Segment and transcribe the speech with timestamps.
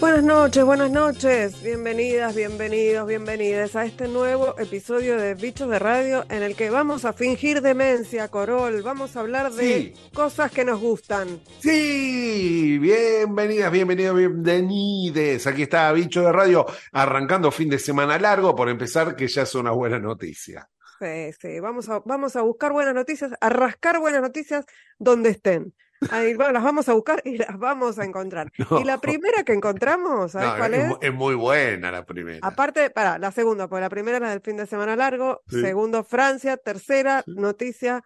[0.00, 1.62] Buenas noches, buenas noches.
[1.62, 7.04] Bienvenidas, bienvenidos, bienvenidas a este nuevo episodio de Bichos de Radio en el que vamos
[7.04, 8.80] a fingir demencia, Corol.
[8.80, 11.42] Vamos a hablar de cosas que nos gustan.
[11.58, 15.46] Sí, bienvenidas, bienvenidos, bienvenides.
[15.46, 19.54] Aquí está Bicho de Radio arrancando fin de semana largo por empezar, que ya es
[19.54, 20.66] una buena noticia.
[20.98, 24.64] Sí, sí, vamos a, vamos a buscar buenas noticias, a rascar buenas noticias
[24.98, 25.74] donde estén.
[26.10, 28.50] Ahí, bueno, las vamos a buscar y las vamos a encontrar.
[28.80, 30.92] Y la primera que encontramos, ¿sabes cuál es?
[31.00, 32.38] Es muy buena la primera.
[32.42, 35.42] Aparte, para, la segunda, porque la primera es la del fin de semana largo.
[35.48, 36.56] Segundo, Francia.
[36.56, 38.02] Tercera, noticia.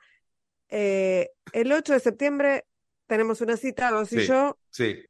[0.68, 2.66] Eh, el 8 de septiembre
[3.06, 4.58] tenemos una cita, vos y yo.
[4.70, 5.04] Sí.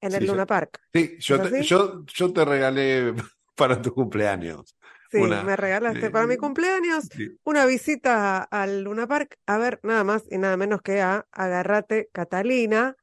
[0.00, 0.80] En el Luna Park.
[0.92, 3.14] Sí, yo te, yo, yo te regalé
[3.56, 4.76] para tu cumpleaños.
[5.12, 7.08] Sí, me regalaste para mi cumpleaños
[7.44, 12.08] una visita al Luna Park a ver nada más y nada menos que a Agarrate
[12.12, 12.96] Catalina,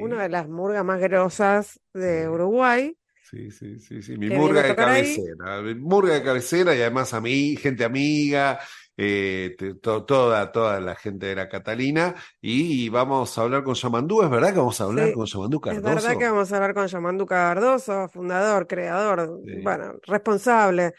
[0.00, 2.94] una de las murgas más grosas de Uruguay.
[3.22, 4.18] Sí, sí, sí, sí.
[4.18, 5.62] Mi murga de cabecera.
[5.78, 8.58] Murga de cabecera y además a mí, gente amiga,
[8.96, 12.14] eh, toda, toda la gente de la Catalina.
[12.42, 15.88] Y, vamos a hablar con Yamandú, ¿es verdad que vamos a hablar con Yamandú Cardoso?
[15.88, 20.92] Es verdad que vamos a hablar con Yamandú Cardoso, fundador, creador, bueno, responsable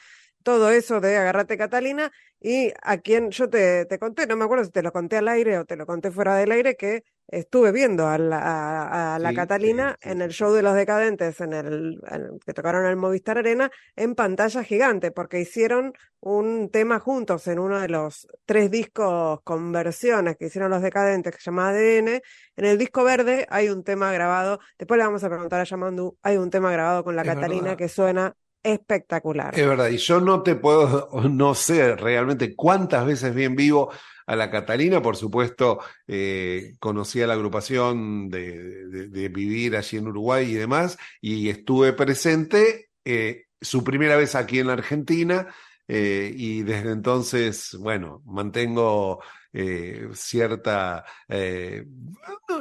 [0.43, 4.65] todo eso de Agarrate Catalina y a quien yo te, te, conté, no me acuerdo
[4.65, 7.71] si te lo conté al aire o te lo conté fuera del aire, que estuve
[7.71, 11.99] viendo a la, a, la Catalina en el show de los decadentes, en el,
[12.45, 17.59] que tocaron en el Movistar Arena, en pantalla gigante, porque hicieron un tema juntos en
[17.59, 22.21] uno de los tres discos con versiones que hicieron los decadentes, que se llama ADN.
[22.55, 26.17] En el disco verde hay un tema grabado, después le vamos a preguntar a Yamandu,
[26.21, 29.57] hay un tema grabado con la Catalina que suena espectacular.
[29.57, 33.91] Es verdad, y yo no te puedo, no sé realmente cuántas veces vi en vivo
[34.27, 40.07] a la Catalina, por supuesto, eh, conocí a la agrupación de, de, vivir allí en
[40.07, 45.47] Uruguay y demás, y estuve presente eh, su primera vez aquí en la Argentina,
[45.87, 49.21] eh, y desde entonces, bueno, mantengo
[49.53, 51.85] eh, cierta, eh,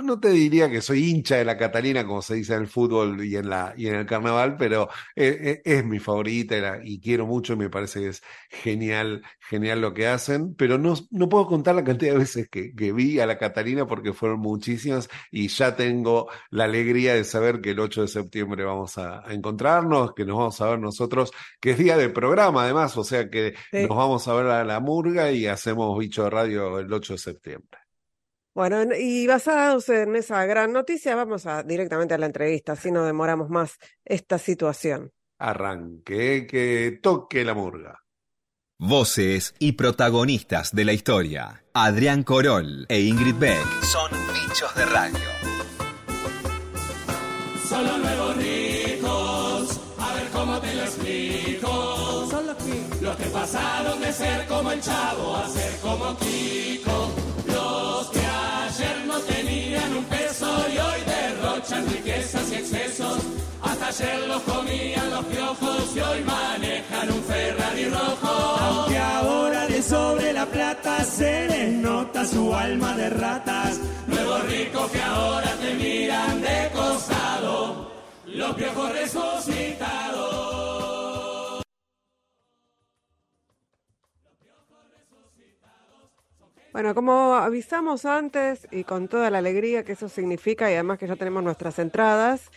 [0.03, 3.25] no, te diría que soy hincha de la Catalina, como se dice en el fútbol
[3.25, 7.53] y en, la, y en el carnaval, pero eh, es mi favorita y quiero mucho
[7.53, 11.75] y me parece que es genial, genial lo que hacen, pero no, no puedo contar
[11.75, 15.77] la cantidad de veces que, que vi a la Catalina porque fueron muchísimas y ya
[15.77, 20.39] tengo la alegría de saber que el 8 de septiembre vamos a, encontrarnos, que nos
[20.39, 24.27] vamos a ver nosotros, que es día de programa además, o sea que nos vamos
[24.29, 27.79] a ver a la murga y hacemos bicho de radio el 8 de septiembre.
[28.55, 33.05] Bueno, y basados en esa gran noticia, vamos a directamente a la entrevista, así no
[33.05, 35.13] demoramos más esta situación.
[35.39, 38.01] Arranque, que toque la murga.
[38.79, 41.65] Voces y protagonistas de la historia.
[41.75, 45.19] Adrián Corol e Ingrid Beck son bichos de radio.
[53.33, 57.11] Pasaron de ser como el chavo a ser como Kiko.
[57.47, 63.19] Los que ayer no tenían un peso y hoy derrochan riquezas y excesos.
[63.63, 68.57] Hasta ayer los comían los piojos y hoy manejan un Ferrari rojo.
[68.61, 73.81] Aunque ahora de sobre la plata se les nota su alma de ratas.
[74.07, 77.91] Nuevos ricos que ahora te miran de costado.
[78.27, 80.70] Los piojos resucitados.
[86.73, 91.09] Bueno, como avisamos antes y con toda la alegría que eso significa y además que
[91.09, 92.49] ya tenemos nuestras entradas,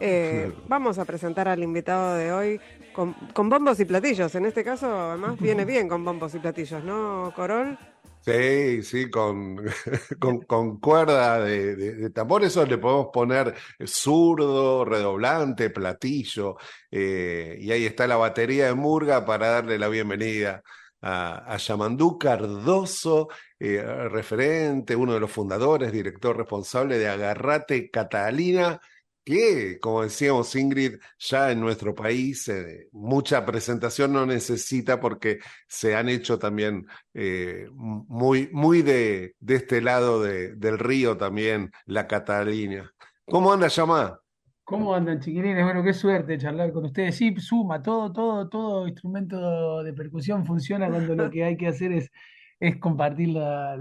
[0.00, 2.60] eh, vamos a presentar al invitado de hoy
[2.92, 4.34] con, bombos y platillos.
[4.34, 7.78] En este caso, además, viene bien con bombos y platillos, ¿no, Corol?
[8.22, 9.56] Sí, sí, con,
[10.48, 13.54] con, cuerda de, tambor, eso le podemos poner
[13.86, 16.56] zurdo, redoblante, platillo,
[16.90, 20.62] eh, y ahí está la batería de Murga para darle la bienvenida
[21.00, 23.28] a, a Yamandú Cardoso,
[23.60, 28.80] eh, referente, uno de los fundadores, director responsable de Agarrate Catalina,
[29.22, 35.94] que, como decíamos Ingrid, ya en nuestro país eh, mucha presentación no necesita porque se
[35.94, 42.06] han hecho también eh, muy, muy de, de este lado de, del río también, la
[42.06, 42.90] Catalina.
[43.26, 44.18] ¿Cómo anda, Yamá?
[44.64, 45.64] ¿Cómo andan, chiquilines?
[45.64, 47.16] Bueno, qué suerte charlar con ustedes.
[47.16, 51.92] Sí, suma, todo, todo, todo instrumento de percusión funciona cuando lo que hay que hacer
[51.92, 52.10] es
[52.60, 53.72] es compartir la,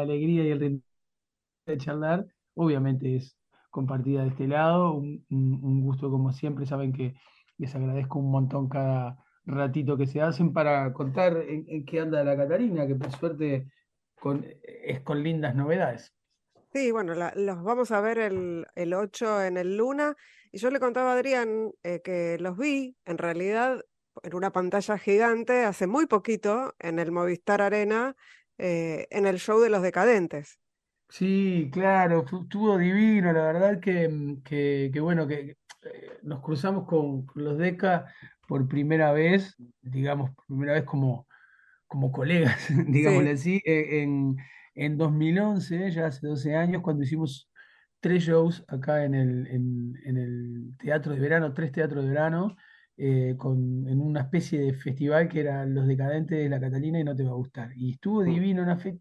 [0.00, 0.82] alegría y el ritmo
[1.66, 2.26] de charlar.
[2.54, 3.36] Obviamente es
[3.70, 7.14] compartida de este lado, un, gusto como siempre, saben que
[7.58, 12.36] les agradezco un montón cada ratito que se hacen para contar en, qué anda la
[12.36, 13.66] Catarina, que por suerte
[14.18, 16.14] con, es con lindas novedades.
[16.72, 20.14] Sí, bueno, la- los vamos a ver el, el 8 en el Luna.
[20.52, 23.82] Y yo le contaba a Adrián eh, que los vi, en realidad,
[24.22, 28.16] en una pantalla gigante hace muy poquito en el Movistar Arena,
[28.58, 30.58] eh, en el show de los Decadentes.
[31.10, 36.86] Sí, claro, estuvo divino, la verdad que, mm, que, que bueno, que eh, nos cruzamos
[36.86, 38.12] con, con los Deca
[38.46, 41.26] por primera vez, digamos, por primera vez como,
[41.88, 44.36] como colegas, digámosle Sí, así, eh, en,
[44.74, 47.50] en 2011, ya hace 12 años, cuando hicimos
[48.00, 52.56] tres shows acá en el, en, en el teatro de verano, tres teatros de verano,
[52.98, 57.04] eh, con, en una especie de festival que era Los Decadentes de la Catalina y
[57.04, 57.70] no te va a gustar.
[57.76, 59.00] Y estuvo Mm, divino, una, fe-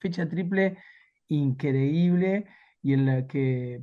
[0.00, 0.78] fecha triple
[1.28, 2.46] increíble
[2.82, 3.82] y en la que,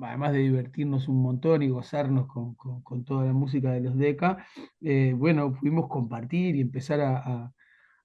[0.00, 3.96] además de divertirnos un montón y gozarnos con, con- con toda la música de los
[3.98, 4.46] Deca,
[4.80, 7.52] eh, bueno, pudimos compartir y empezar a, a-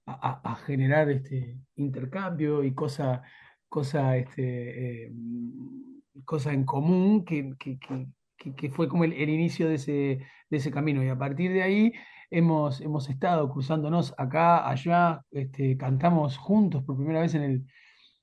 [0.06, 3.22] a- a generar este intercambio y cosa,
[3.68, 5.12] cosa, este, eh,
[6.24, 8.06] cosa en común que, que- que-
[8.38, 9.92] que- fue como el, inicio de ese,
[10.50, 11.02] de ese camino.
[11.04, 11.92] Y a partir de ahí
[12.30, 17.66] hemos, hemos estado cruzándonos acá, allá, este, cantamos juntos por primera vez en el,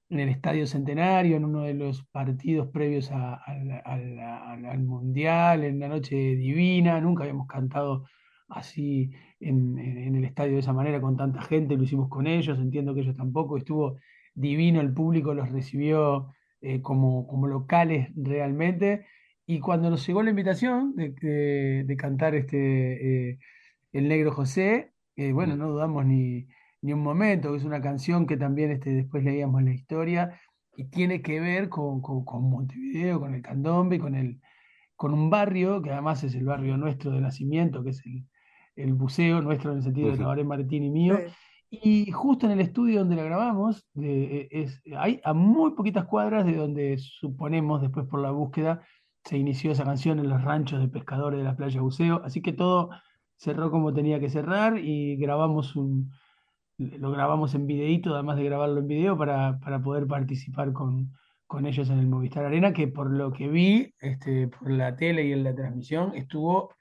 [0.10, 5.88] en el Estadio Centenario, en uno de los partidos previos al al Mundial, en la
[5.90, 7.00] noche divina.
[7.02, 8.06] Nunca habíamos cantado
[8.50, 12.94] así en el estadio de esa manera con tanta gente, lo hicimos con ellos, entiendo
[12.94, 13.98] que ellos tampoco, estuvo
[14.36, 19.06] divino, el público los recibió eh, como, como locales realmente.
[19.48, 23.40] Y cuando nos llegó la invitación de, de- de cantar este, eh,
[23.94, 26.48] El Negro José, eh, bueno, mm, no dudamos ni,
[26.82, 30.40] ni un momento, que es una canción que también este, después leíamos la historia
[30.78, 34.42] y tiene que ver con, con, con Montevideo, con el candombe, con el,
[34.96, 38.26] con un barrio, que además es el barrio nuestro de nacimiento, que es el,
[38.76, 41.24] el buceo nuestro en el sentido de ujú, Tabaré Martín y mío.
[41.24, 41.36] sí.
[41.70, 46.06] Y justo en el estudio donde la grabamos, de- eh, es, hay a muy poquitas
[46.06, 48.86] cuadras de donde suponemos, después por la búsqueda,
[49.26, 52.22] se inició esa canción en los ranchos de pescadores de la playa Buceo.
[52.24, 52.92] Así que todo
[53.36, 56.12] cerró como tenía que cerrar y grabamos un,
[56.78, 61.12] lo grabamos en videíto, además de grabarlo en video, para, para poder participar con,
[61.48, 65.26] con ellos en el Movistar Arena, que por lo que vi, este, por la tele
[65.26, 66.74] y en la transmisión, estuvo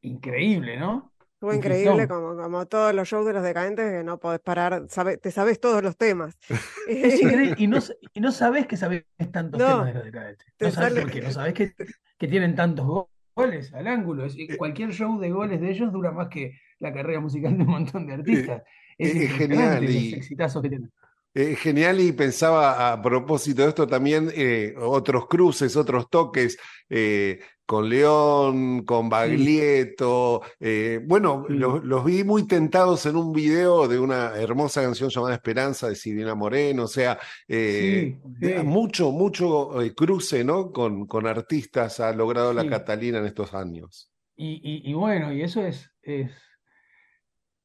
[0.00, 1.11] increíble, ¿no?
[1.42, 4.84] Estuvo Un increíble, como, como todos los shows de los Decadentes, que no podés parar,
[4.88, 6.38] sabe- te sabes todos los temas.
[6.88, 7.78] Es increíble, y no,
[8.14, 10.46] y no sabés que sabés tantos temas de los decadentes.
[10.56, 11.02] te No sabés sale.
[11.02, 11.72] por qué, no sabés que,
[12.16, 14.24] que tienen tantos go- goles al ángulo.
[14.24, 17.70] Es- cualquier show de goles de ellos dura más que la carrera musical de un
[17.70, 18.62] montón de eh, artistas.
[18.96, 20.92] Es Es genial los y exitazos que tienen.
[21.34, 26.58] Eh, genial y pensaba a propósito de esto también eh, otros cruces, otros toques
[26.90, 27.40] eh,
[27.72, 30.42] con León, con Baglietto.
[30.60, 35.34] eh, bueno, los, los vi muy tentados en un video de una hermosa canción llamada
[35.36, 36.84] Esperanza de Silvina Moreno.
[36.84, 40.70] O sea, eh, sí, de- sí, mucho, mucho eh, cruce, ¿no?
[40.70, 42.68] Con, con artistas ha logrado la.
[42.68, 44.10] Catalina en estos años.
[44.36, 46.30] Y, y- y bueno, y eso es, es,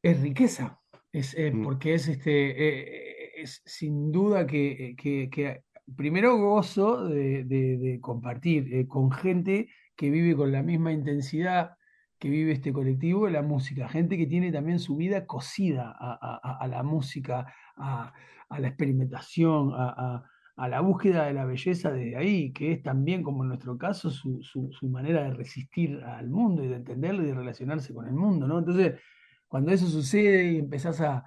[0.02, 0.80] es riqueza,
[1.12, 5.64] es, Mm, porque es, este, es sin duda que, que- que
[5.96, 11.72] primero gozo de, de- de compartir con gente que vive con la misma intensidad
[12.20, 16.84] que vive este colectivo la música, gente que tiene también su vida cosida a, la
[16.84, 18.12] música, a,
[18.58, 20.24] la experimentación, a,
[20.58, 24.90] la búsqueda de la belleza desde ahí, que es también, como en nuestro caso, su,
[24.90, 28.60] manera de resistir al mundo y de entenderlo y de relacionarse con el mundo, ¿no?
[28.60, 29.00] Entonces,
[29.48, 31.24] cuando eso sucede y empezás a,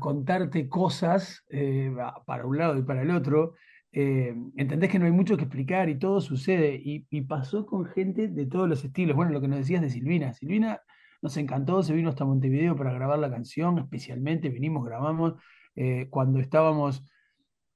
[0.00, 1.90] contarte cosas eh,
[2.26, 3.54] para un lado y para el otro,
[3.92, 6.80] eh, entendés que no hay mucho que explicar y todo sucede.
[6.82, 9.16] Y, pasó con gente de todos los estilos.
[9.16, 10.32] Bueno, lo que nos decías de Silvina.
[10.32, 10.80] Silvina
[11.22, 15.34] nos encantó, se vino hasta Montevideo para grabar la canción, especialmente vinimos, grabamos.
[15.76, 17.04] eh, cuando estábamos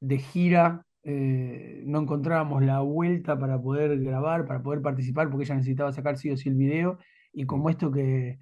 [0.00, 5.54] de gira, eh, no encontrábamos la vuelta para poder grabar, para poder participar, porque ella
[5.56, 6.98] necesitaba sacar sí o sí el video.
[7.32, 8.38] Y como esto que,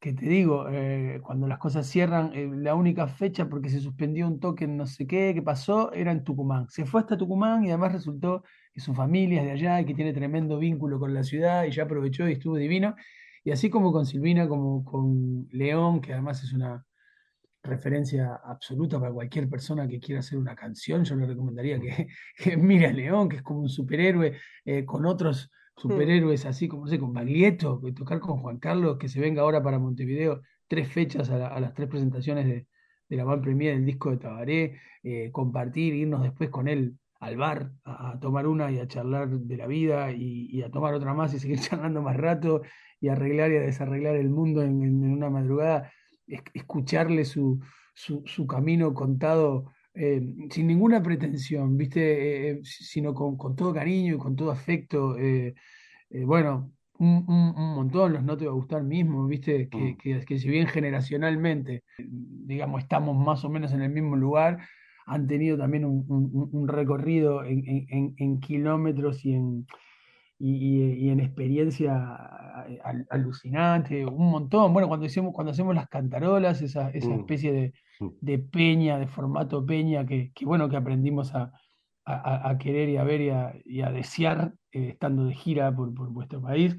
[0.00, 4.28] que te digo, eh, cuando las cosas cierran, eh, la única fecha porque se suspendió
[4.28, 6.68] un toque no sé qué, que pasó, era en Tucumán.
[6.68, 10.12] Se fue hasta Tucumán y además resultó que su familia es de allá que tiene
[10.12, 12.94] tremendo vínculo con la ciudad y ya aprovechó y estuvo divino.
[13.42, 16.84] Y así como con Silvina, como con León, que además es una
[17.62, 22.56] referencia absoluta para cualquier persona que quiera hacer una canción, yo le recomendaría que, que
[22.56, 26.88] mire a León, que es como un superhéroe, eh, con otros superhéroes así como, no
[26.90, 31.30] sé, con Baglietto, tocar con Juan Carlos, que se venga ahora para Montevideo, tres fechas
[31.30, 32.66] a, la- a las tres presentaciones de,
[33.16, 37.72] la Van Premier del disco de Tabaré, eh, compartir, irnos después con él al bar
[37.84, 41.38] a, tomar una y a charlar de la vida y, a tomar otra más y
[41.40, 42.62] seguir charlando más rato
[43.00, 44.82] y arreglar y desarreglar el mundo en,
[45.12, 45.90] una madrugada,
[46.26, 47.60] es- escucharle su,
[47.94, 52.50] su camino contado eh, sin ninguna pretensión, ¿viste?
[52.50, 55.16] Eh, sino con, con, todo cariño y con todo afecto.
[56.24, 59.68] bueno, un, un, montón, los no te va a gustar mismo, ¿viste?
[59.68, 59.96] Que, mm.
[59.98, 64.58] que, que, si bien generacionalmente, digamos, estamos más o menos en el mismo lugar,
[65.06, 66.04] han tenido también un,
[66.52, 69.66] un recorrido en, en, en, kilómetros y en,
[70.38, 72.64] y, y, en experiencia
[73.10, 74.72] alucinante, un montón.
[74.72, 77.20] Bueno, cuando hacemos, cuando hacemos las cantarolas, esa, esa mm.
[77.20, 78.08] especie de, mm.
[78.20, 81.52] de, peña, de formato peña, que, que bueno, que aprendimos a,
[82.04, 85.74] a, a, querer y a ver y a, y a desear eh, estando de gira
[85.74, 86.76] por, por vuestro país.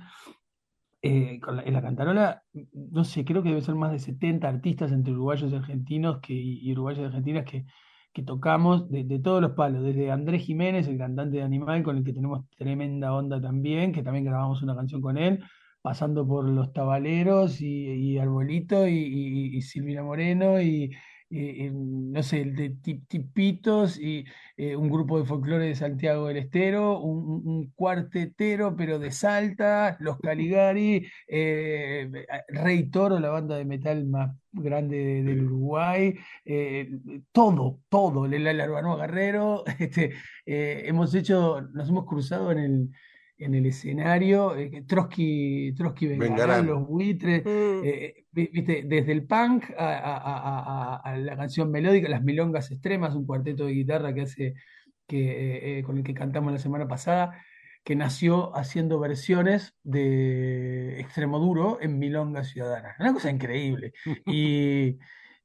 [1.02, 4.46] Eh, con la, en la cantarola, no sé, creo que debe ser más de 70
[4.50, 7.66] artistas entre uruguayos y argentinos que, y uruguayos y argentinas que,
[8.14, 12.04] que tocamos de, todos los palos, desde Andrés Jiménez, el cantante de Animal, con el
[12.04, 15.44] que tenemos tremenda onda también, que también grabamos una canción con él,
[15.82, 20.92] pasando por Los Tabaleros y, y Arbolito y, y, y Silvina Moreno y,
[21.32, 22.70] eh, no sé, de
[23.08, 24.26] tipitos y
[24.58, 30.18] eh, un grupo de folclore de Santiago del Estero, un, cuartetero pero de Salta, los
[30.20, 32.10] Caligari, eh,
[32.48, 36.16] Rey Toro, la banda de metal más grande del Uruguay,
[37.32, 40.14] todo, todo, el Urbano Guerrero, este,
[40.46, 42.90] hemos hecho, nos hemos cruzado en el
[43.40, 47.82] en el escenario, eh, Trotsky, Trotsky Vengarán, los buitres, mm.
[47.84, 53.72] eh, viste, desde el punk a, la canción melódica, las milongas extremas, un cuarteto de
[53.72, 54.54] guitarra que hace,
[55.08, 57.42] que, eh, con el que cantamos la semana pasada,
[57.84, 62.96] que nació haciendo versiones de extremo duro en milonga ciudadana.
[63.00, 63.94] Una cosa increíble.
[64.26, 65.00] Y,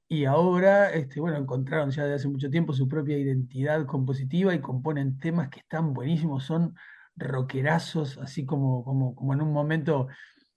[0.08, 4.60] y ahora, este, bueno, encontraron ya desde hace mucho tiempo su propia identidad compositiva y
[4.60, 6.74] componen temas que están buenísimos, son
[7.16, 10.08] rockerazos, así como, como, como en un momento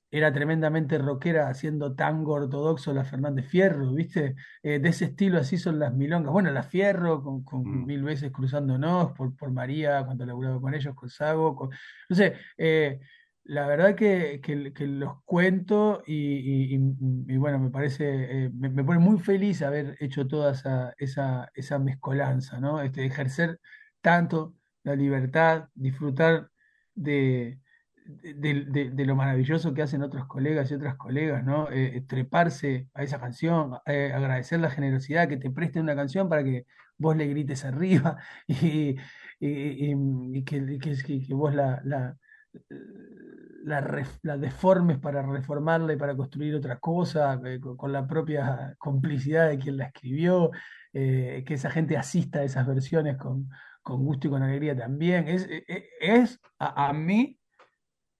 [0.09, 4.35] era tremendamente rockera haciendo tango ortodoxo la Fernández Fierro, ¿viste?
[4.63, 6.31] Eh, de ese estilo así son las milongas.
[6.31, 7.85] Bueno, la Fierro, con, con mm.
[7.85, 11.55] mil veces cruzándonos, por, por María, cuando laburaba con ellos, con Sago.
[11.55, 11.69] Con...
[12.09, 12.99] No sé, eh,
[13.43, 19.19] la verdad que, que, los cuento y, y, bueno, me parece, eh, me, pone muy
[19.19, 22.81] feliz haber hecho toda esa, esa, esa mezcolanza, ¿no?
[22.81, 23.59] Este, ejercer
[24.01, 24.53] tanto
[24.87, 26.49] la libertad, disfrutar
[26.95, 27.59] de,
[28.07, 31.69] de, lo maravilloso que hacen otros colegas y otras colegas, ¿no?
[31.69, 36.29] Eh, eh, treparse a esa canción, eh, agradecer la generosidad que te presten una canción
[36.29, 36.65] para que
[36.97, 38.17] vos le grites arriba
[38.47, 38.95] y,
[39.39, 42.17] y, que, que, vos la, la,
[44.23, 47.39] la, deformes para reformarla y para construir otra cosa,
[47.77, 50.51] con, la propia complicidad de quien la escribió,
[50.93, 53.49] que esa gente asista a esas versiones con,
[53.87, 55.29] con gusto y con alegría también.
[55.29, 57.39] Es, e, e, es, a, mí,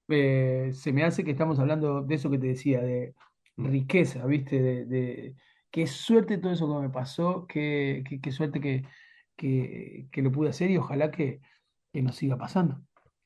[0.07, 3.13] eh, se me hace que estamos hablando de eso que te decía, de
[3.57, 4.85] riqueza, ¿viste?
[4.85, 5.35] De,
[5.69, 8.85] qué suerte todo eso que me pasó, qué, qué, suerte que,
[9.35, 11.41] que, lo pude hacer y ojalá que,
[11.91, 12.79] que nos siga pasando.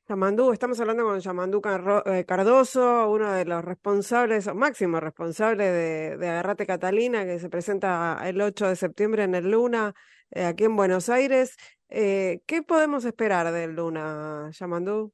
[0.08, 1.62] Yamandú, estamos hablando con Yamandú
[2.06, 8.20] eh, Cardoso, uno de los responsables, máximo responsable de, de, Agarrate Catalina, que se presenta
[8.24, 9.94] el 8 de septiembre en el Luna,
[10.32, 11.56] eh, aquí en Buenos Aires.
[11.94, 15.12] Eh, ¿Qué podemos esperar del Luna, Yamandú?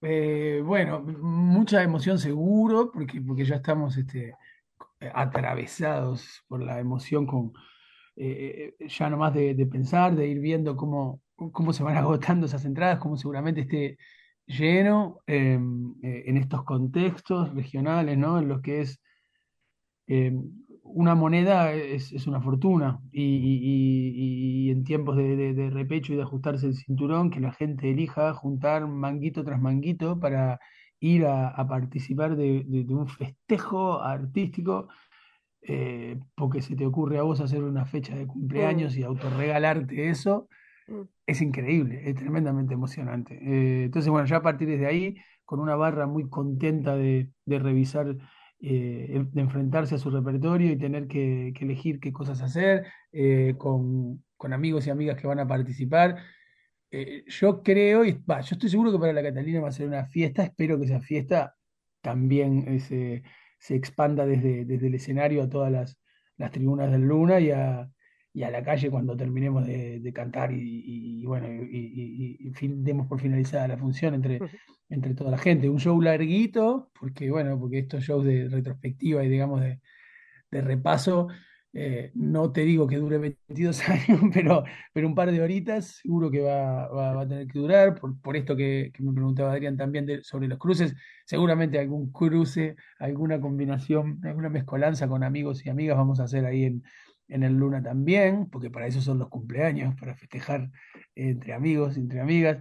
[0.00, 4.34] Eh, bueno, mucha emoción seguro, porque, porque ya estamos este,
[5.12, 7.52] atravesados por la emoción con
[8.16, 12.64] eh, ya nomás de, de, pensar, de ir viendo cómo, cómo se van agotando esas
[12.64, 13.98] entradas, cómo seguramente esté
[14.46, 18.38] lleno em, en estos contextos regionales, ¿no?
[18.38, 19.02] En los que es
[20.06, 26.12] em, una moneda es, es una fortuna y, y, y, en tiempos de, de, repecho
[26.12, 30.60] y de ajustarse el cinturón, que la gente elija juntar manguito tras manguito para
[31.00, 34.88] ir a, a participar de, de, un festejo artístico,
[35.62, 40.48] eh, porque se te ocurre a vos hacer una fecha de cumpleaños y autorregalarte eso,
[40.88, 41.02] mm.
[41.26, 43.34] es increíble, es tremendamente emocionante.
[43.34, 47.58] Eh, entonces, bueno, ya a partir de ahí, con una barra muy contenta de, de
[47.58, 48.16] revisar
[48.62, 54.24] eh, de enfrentarse a su repertorio y tener que, elegir qué cosas hacer eh, con,
[54.52, 56.16] amigos y amigas que van a participar.
[56.90, 60.06] Eh, yo creo, y yo estoy seguro que para la Catalina va a ser una
[60.06, 61.56] fiesta, espero que esa fiesta
[62.02, 63.22] también se,
[63.58, 65.98] se expanda desde, desde el escenario a todas las,
[66.36, 67.90] las tribunas del Luna y a,
[68.32, 73.76] y a la calle cuando terminemos de, cantar y, bueno, y, demos por finalizada la
[73.76, 74.38] función entre,
[74.88, 75.68] entre toda la gente.
[75.68, 79.80] Un show larguito, porque bueno, porque estos shows de retrospectiva y digamos de,
[80.52, 81.28] repaso,
[81.72, 86.30] eh, no te digo que dure 22 años, pero, pero un par de horitas seguro
[86.30, 90.06] que va, va, a tener que durar, por, por esto que, me preguntaba Adrián también
[90.22, 90.94] sobre los cruces,
[91.24, 96.64] seguramente algún cruce, alguna combinación, alguna mezcolanza con amigos y amigas vamos a hacer ahí
[96.64, 96.82] en
[97.30, 100.70] en el Luna también, porque para eso son los cumpleaños, para festejar
[101.14, 102.58] entre amigos, entre amigas.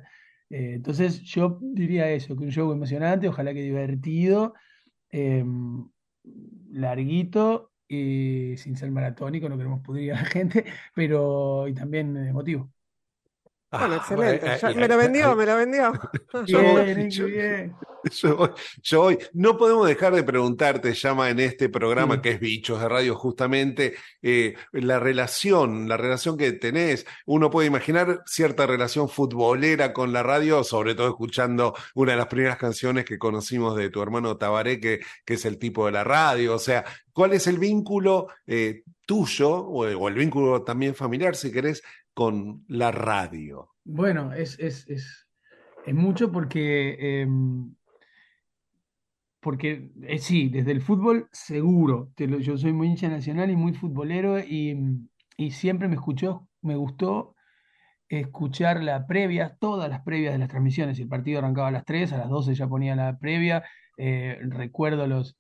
[0.50, 4.54] Eh, entonces yo diría eso, que un show emocionante, ojalá que divertido,
[5.10, 5.88] em,
[6.72, 12.72] larguito y sin ser maratónico, no queremos pudrir a la gente, pero y también emotivo.
[13.72, 14.76] Bueno, excelente.
[14.76, 15.94] me lo vendió, me lo vendió.
[16.48, 16.60] Yo,
[18.98, 23.16] hoy, no podemos dejar de preguntarte, llama en este programa que es Bichos de Radio,
[23.16, 27.06] justamente eh, la relación, la relación que tenés.
[27.26, 32.28] Uno puede imaginar cierta relación futbolera con la radio, sobre todo escuchando una de las
[32.28, 36.04] primeras canciones que conocimos de tu hermano Tabaré, que, que es el tipo de la
[36.04, 36.56] radio.
[36.56, 41.84] O sea, ¿cuál es el vínculo eh, tuyo o el vínculo también familiar, si querés,
[42.14, 43.70] con la radio?
[43.84, 45.28] Bueno, es, es, es,
[45.86, 47.74] es mucho porque, em,
[49.40, 52.12] porque eh, sí, desde el fútbol seguro.
[52.18, 54.78] yo soy muy hincha nacional y muy futbolero y,
[55.38, 57.36] y siempre me escuchó, me gustó
[58.10, 61.00] escuchar la previa, todas las previas de las transmisiones.
[61.00, 63.64] El partido arrancaba a las 3, a las 12 ya ponía la previa.
[63.98, 65.38] Eh, recuerdo los,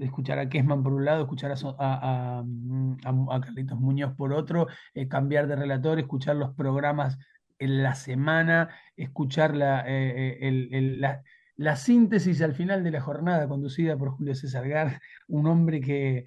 [0.00, 2.96] escuchar a Kessman por un lado, escuchar a, mm,
[3.30, 7.18] a, Carlitos Muñoz por otro, eh, cambiar de relator, escuchar los programas
[7.58, 11.22] en la semana, escuchar la, la,
[11.60, 16.26] la, síntesis al final de la jornada conducida por Julio César Gar, un hombre que,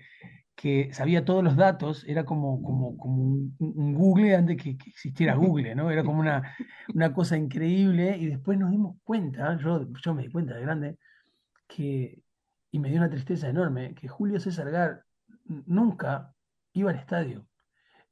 [0.55, 5.35] que sabía todos los datos, era como, como, como un, Google antes que, que, existiera
[5.35, 5.91] Google, ¿no?
[5.91, 6.55] Era como una,
[6.93, 10.97] una cosa increíble y después nos dimos cuenta, yo, yo me di cuenta de grande,
[11.67, 12.23] que
[12.73, 15.05] y me dio una tristeza enorme que Julio César Gar
[15.45, 16.33] nunca
[16.73, 17.45] iba al estadio.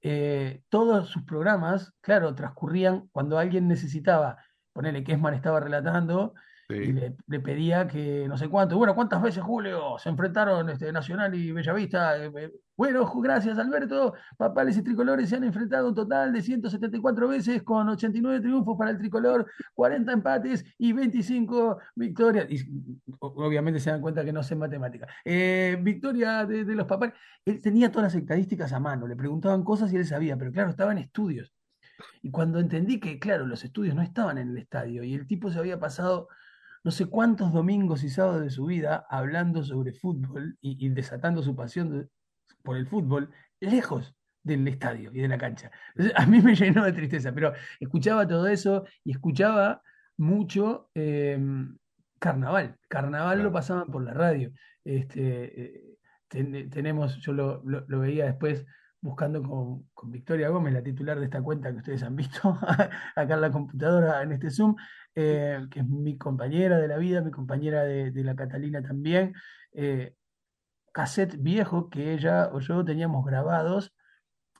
[0.03, 4.37] Eh, todos sus programas, claro, transcurrían cuando alguien necesitaba,
[4.71, 6.35] ponerle que Esman estaba relatando,
[6.71, 8.77] y le, pedía que no sé cuánto.
[8.77, 12.17] Bueno, ¿cuántas veces, Julio, se enfrentaron este, Nacional y Bellavista?
[12.17, 14.13] Eh, eh, bueno, gracias, Alberto.
[14.37, 18.91] Papales y tricolores se han enfrentado un total de 174 veces con 89 triunfos para
[18.91, 22.47] el tricolor, 40 empates y 25 victorias.
[23.19, 25.07] Obviamente se dan cuenta que no sé matemática.
[25.25, 27.15] Eh, victoria de, de los papales.
[27.45, 30.69] Él tenía todas las estadísticas a mano, le preguntaban cosas y él sabía, pero claro,
[30.69, 31.53] estaba en estudios.
[32.21, 35.51] Y cuando entendí que, claro, los estudios no estaban en el estadio y el tipo
[35.51, 36.27] se había pasado
[36.83, 41.55] no sé cuántos domingos y sábados de su vida hablando sobre fútbol y, desatando su
[41.55, 42.09] pasión
[42.63, 45.71] por el fútbol lejos del estadio y de la cancha.
[46.15, 49.81] a mí me llenó de tristeza, pero escuchaba todo eso y escuchaba
[50.17, 51.77] mucho em,
[52.19, 52.77] carnaval.
[52.87, 54.51] Carnaval lo pasaban por la radio.
[54.83, 55.97] Este, eh,
[56.29, 57.61] tenemos, yo lo,
[57.99, 58.65] veía después
[59.01, 62.57] buscando con, con, Victoria Gómez, la titular de esta cuenta que ustedes han visto
[63.15, 64.75] acá en la computadora en este Zoom,
[65.15, 69.33] eh, que es mi compañera de la vida, mi compañera de, la Catalina también,
[69.73, 70.15] eh,
[70.93, 73.93] cassette viejo que ella o yo teníamos grabados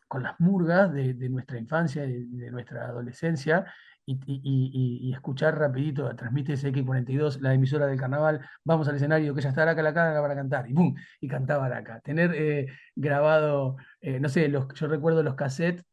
[0.08, 3.66] con las murgas de, nuestra infancia, de, de nuestra adolescencia,
[4.06, 9.70] y, escuchar rapidito, transmite X42, la emisora del carnaval, vamos al escenario, que ella está
[9.70, 10.96] acá la cara para cantar, y ¡pum!
[11.22, 12.02] Y cantaba acá.
[12.02, 15.86] Tener eh, grabado, no sé, los, yo recuerdo los cassettes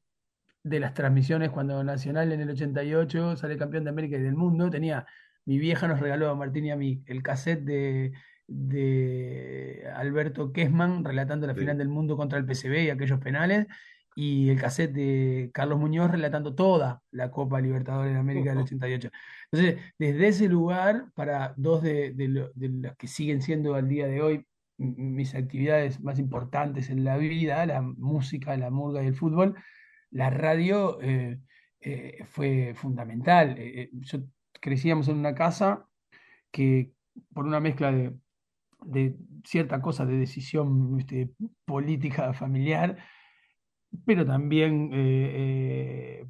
[0.63, 4.71] de las transmisiones cuando Nacional en el 88 sale campeón de América y del mundo.
[4.71, 5.07] Tenía,
[5.45, 8.13] mi vieja nos regaló a Martín y a mí el cassette de,
[8.47, 13.67] de Alberto Kessman relatando la final del mundo contra el PCB y aquellos penales.
[14.15, 19.11] Y el cassette de Carlos Muñoz relatando toda la Copa Libertadores de América del 88.
[19.53, 24.09] Entonces, desde ese lugar, para dos de, de, de los que siguen siendo al día
[24.09, 24.45] de hoy
[24.79, 29.57] mis actividades más importantes en la vida, la música, la murga y el fútbol,
[30.11, 31.41] la radio eh,
[31.81, 33.57] eh, fue fundamental.
[33.59, 34.21] Eh, yo
[34.61, 35.87] crecíamos en una casa
[36.51, 36.93] que
[37.33, 41.31] por una mezcla de, cierta cosa de decisión este,
[41.65, 42.97] política familiar,
[44.05, 44.91] pero también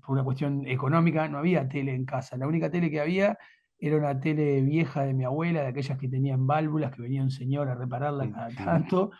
[0.01, 2.37] por una cuestión económica, no había tele en casa.
[2.37, 3.37] La única tele que había
[3.79, 7.31] era una tele vieja de mi abuela, de aquellas que tenían válvulas, que venía un
[7.31, 9.11] señor a repararla cada tanto,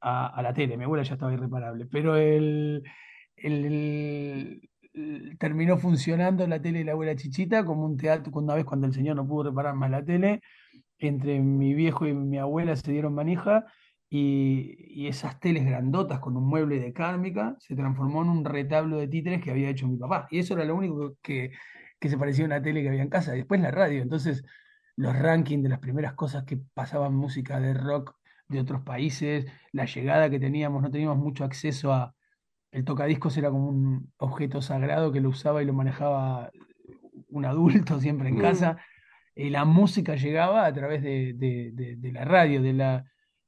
[0.00, 0.76] a, la tele.
[0.76, 2.82] Mi abuela ya estaba irreparable, pero el,
[5.38, 8.92] terminó funcionando la tele de la abuela Chichita como un teatro, una vez cuando el
[8.92, 10.40] señor no pudo reparar más la tele,
[10.98, 13.64] entre mi viejo y mi abuela se dieron manija
[14.08, 19.08] y, esas teles grandotas con un mueble de cármica se transformó en un retablo de
[19.08, 20.28] títeres que había hecho mi papá.
[20.30, 21.50] Y eso era lo único que,
[21.98, 23.32] que se parecía a una tele que había en casa.
[23.32, 24.02] Después la radio.
[24.02, 24.44] Entonces,
[24.96, 28.14] los rankings de las primeras cosas que pasaban música de rock
[28.48, 32.14] de otros países, la llegada que teníamos, no teníamos mucho acceso a,
[32.72, 36.50] el tocadiscos era como un objeto sagrado que lo usaba y lo manejaba
[37.28, 38.78] un adulto siempre en casa.
[39.34, 43.04] Y la música llegaba a través de, la radio, de la,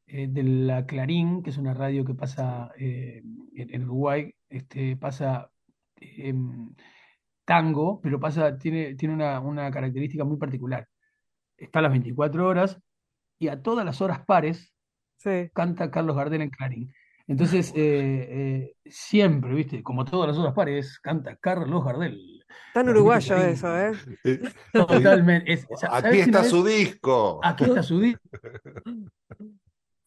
[0.07, 3.23] eh, de la Clarín, que es una radio que pasa eh,
[3.55, 5.51] en, Uruguay, este, pasa
[5.97, 6.75] em,
[7.45, 10.89] tango, pero pasa, tiene, tiene una, una, característica muy particular.
[11.57, 12.81] Está a las 24 horas
[13.39, 14.75] y a todas las horas pares
[15.53, 16.93] canta Carlos Gardel en Clarín.
[17.27, 19.83] Entonces, eh, siempre, ¿viste?
[19.83, 22.45] Como todas las horas pares, canta Carlos Gardel.
[22.73, 23.93] Tan uruguayo eso, ¿eh?
[24.73, 25.65] Totalmente.
[25.91, 27.41] aquí está su disco.
[27.43, 28.21] Aquí está su disco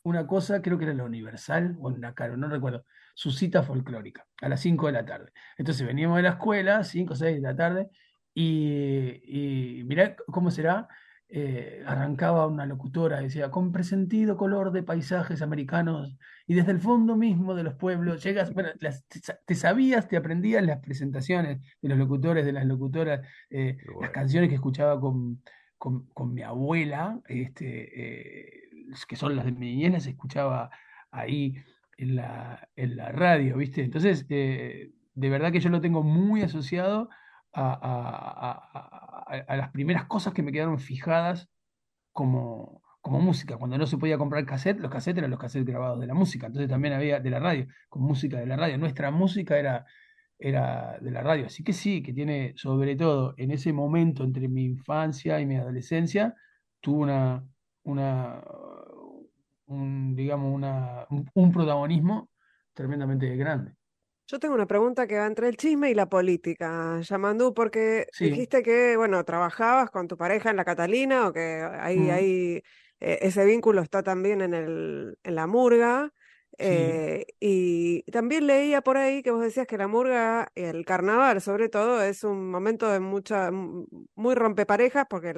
[0.08, 4.26] una cosa, creo que era la Universal o en Caro, no recuerdo, su cita folclórica
[4.42, 5.32] a las 5 de la tarde.
[5.58, 7.90] Entonces veníamos de la escuela, 5 o 6 de la tarde,
[8.34, 10.88] y, y mirá cómo será.
[11.30, 17.18] Eh, arrancaba una locutora, decía, con presentido color de paisajes americanos, y desde el fondo
[17.18, 18.70] mismo de los pueblos, llegas, bueno,
[19.46, 24.48] te, sabías, te aprendías las presentaciones de los locutores, de las locutoras, eh, las canciones
[24.48, 25.44] que escuchaba con,
[25.78, 28.70] con, mi abuela, este, eh,
[29.08, 30.70] que son las de mi niñez, las escuchaba
[31.12, 31.56] ahí
[31.98, 33.84] en la, en la radio, ¿viste?
[33.84, 37.10] Entonces, eh, de verdad que yo lo tengo muy asociado
[37.54, 41.50] a, las primeras cosas que me quedaron fijadas
[42.14, 43.58] como, como música.
[43.58, 46.48] Cuando no se podía comprar cassette, los cassettes eran los cassettes grabados de la música.
[46.48, 48.78] Entonces también había de la radio, con música de la radio.
[48.78, 49.86] Nuestra música era,
[50.38, 51.48] era de la radio.
[51.48, 55.56] Así que sí, que tiene, sobre todo en ese momento entre mi infancia y mi
[55.56, 56.36] adolescencia,
[56.82, 57.44] tuvo una,
[57.84, 58.44] una
[59.68, 62.30] un, digamos, una, un, protagonismo
[62.74, 63.74] tremendamente grande.
[64.28, 68.62] Yo tengo una pregunta que va entre el chisme y la política, Yamandú, porque dijiste
[68.62, 72.62] que, bueno, trabajabas con tu pareja en la Catalina o que ahí, ahí
[73.00, 76.12] eh, ese vínculo está también en, el, en la murga.
[76.60, 81.70] Eh, y también leía por ahí que vos decías que la murga, el carnaval sobre
[81.70, 85.36] todo, es un momento de mucha, muy rompeparejas porque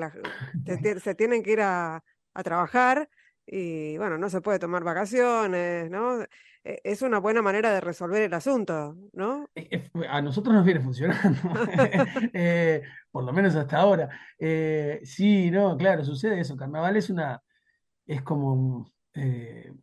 [1.04, 2.02] se, tienen que ir a,
[2.34, 3.10] a trabajar
[3.46, 6.24] y bueno, no se puede tomar vacaciones, ¿no?
[6.64, 9.50] E, es una buena manera de resolver el asunto, ¿no?
[10.10, 11.40] A nosotros nos viene funcionando,
[12.34, 14.10] eh, por lo menos hasta ahora.
[14.38, 16.56] Eh, sí, no, claro, sucede eso.
[16.56, 17.42] Carnaval es una,
[18.10, 19.74] es como eh,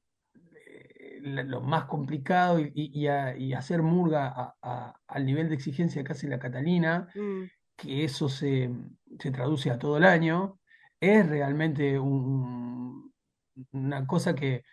[1.23, 3.07] lo más complicado y,
[3.55, 7.45] hacer murga al nivel de exigencia que hace la Catalina, mm.
[7.77, 8.71] que eso se,
[9.19, 10.59] se traduce a todo el año,
[11.01, 12.77] es realmente un
[13.73, 14.65] una cosa que,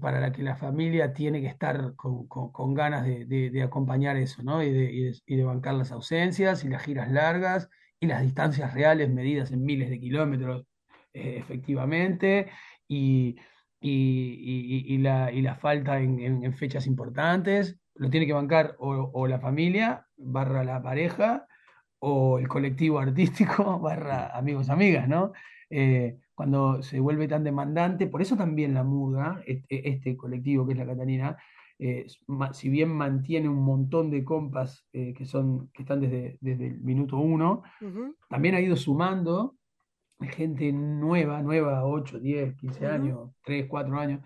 [0.00, 4.62] para la que la familia tiene que estar con, ganas de, acompañar eso, ¿no?
[4.62, 4.70] Y
[5.26, 7.68] de, bancar las ausencias y las giras largas
[8.00, 10.64] y las distancias reales medidas en miles de kilómetros,
[11.12, 12.50] eh, efectivamente,
[12.88, 13.36] y,
[13.80, 20.82] la, la, falta en, fechas importantes, lo tiene que bancar o, la familia, barra la
[20.82, 21.46] pareja,
[22.00, 25.32] o el colectivo artístico, barra amigos, amigas, ¿no?
[25.70, 30.72] Eh, cuando se vuelve tan demandante, por eso también la muda, este, este colectivo que
[30.72, 31.36] es la Catalina,
[31.80, 32.06] eh,
[32.52, 36.80] si bien mantiene un montón de compas eh, que, son, que están desde, desde el
[36.80, 37.62] minuto uno,
[38.28, 39.56] también ha ido sumando
[40.20, 44.22] gente nueva, nueva, 8, 10, 15 años, 3, 4 años,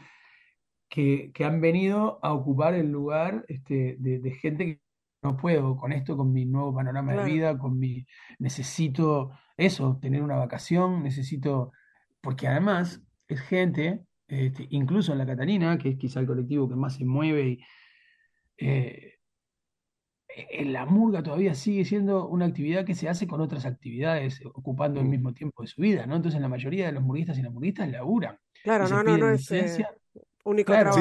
[0.89, 4.81] que, han venido a ocupar el lugar este, de, gente que
[5.23, 8.07] no puedo con esto, con mi nuevo panorama de vida, con mi
[8.39, 11.73] necesito eso, tener una vacación, necesito
[12.21, 16.77] porque además es gente, este, incluso en la Catalina, que es quizá el colectivo que
[16.77, 17.61] más se mueve, y,
[18.59, 19.12] eh,
[20.65, 25.07] la murga todavía sigue siendo una actividad que se hace con otras actividades, ocupando el
[25.07, 25.11] mm.
[25.11, 26.17] mismo tiempo de su vida, ¿no?
[26.17, 28.39] Entonces la mayoría de los murguistas y las murguistas laburan.
[28.63, 29.85] Claro, no, no, no es eh,
[30.45, 31.01] único trabajo.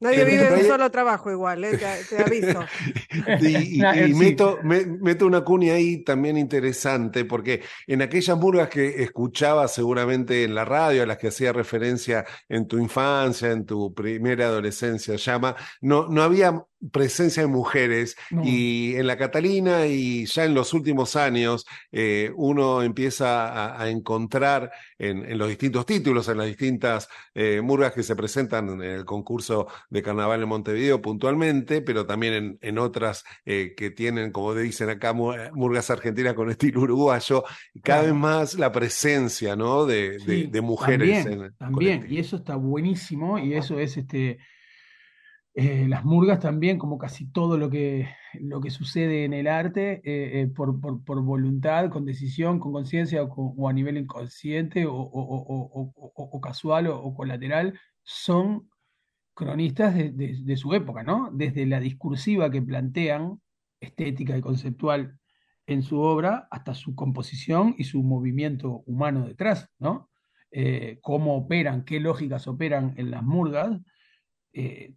[0.00, 1.78] Nadie vive de un solo trabajo igual, eh,
[2.08, 2.64] te, aviso.
[4.08, 10.44] y, meto, meto, una cuña ahí también interesante, porque en aquellas murgas que escuchaba seguramente
[10.44, 15.16] en la radio, a las que hacía referencia en tu infancia, en tu primera adolescencia,
[15.16, 20.72] llama, no, no había presencia de mujeres y en la Catalina y ya en los
[20.72, 27.60] últimos años eh, uno empieza a, encontrar en, los distintos títulos, en las distintas eh,
[27.62, 32.78] murgas que se presentan en el concurso de carnaval en Montevideo puntualmente, pero también en,
[32.78, 37.44] otras eh, que tienen, como dicen acá, murgas argentinas con estilo uruguayo,
[37.82, 39.84] cada vez más la presencia ¿no?
[39.84, 40.18] de,
[40.62, 41.24] mujeres.
[41.24, 42.06] También, también.
[42.08, 44.38] y eso está buenísimo y eso es este
[45.54, 50.00] eh, las murgas también, como casi todo lo que, lo que sucede en el arte,
[50.04, 50.78] eh, eh, por,
[51.22, 58.70] voluntad, con decisión, con conciencia o, a nivel inconsciente o, casual o, colateral, son
[59.34, 61.30] cronistas de, su época, ¿no?
[61.32, 63.40] Desde la discursiva que plantean,
[63.80, 65.18] estética y conceptual
[65.66, 70.08] en su obra, hasta su composición y su movimiento humano detrás, ¿no?
[71.00, 73.80] cómo operan, qué lógicas operan en las murgas,
[74.52, 74.94] eh,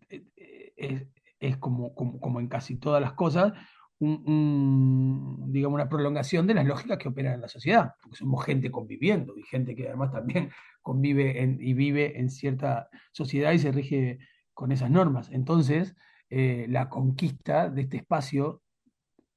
[0.75, 1.07] es,
[1.39, 3.53] es como, como, como, en casi todas las cosas,
[3.99, 8.71] un, digamos, una prolongación de las lógicas que operan en la sociedad, porque somos gente
[8.71, 10.49] conviviendo y gente que además también
[10.81, 14.19] convive en, y vive en cierta sociedad y se rige
[14.53, 15.29] con esas normas.
[15.31, 15.95] Entonces,
[16.29, 18.61] eh, la conquista de este espacio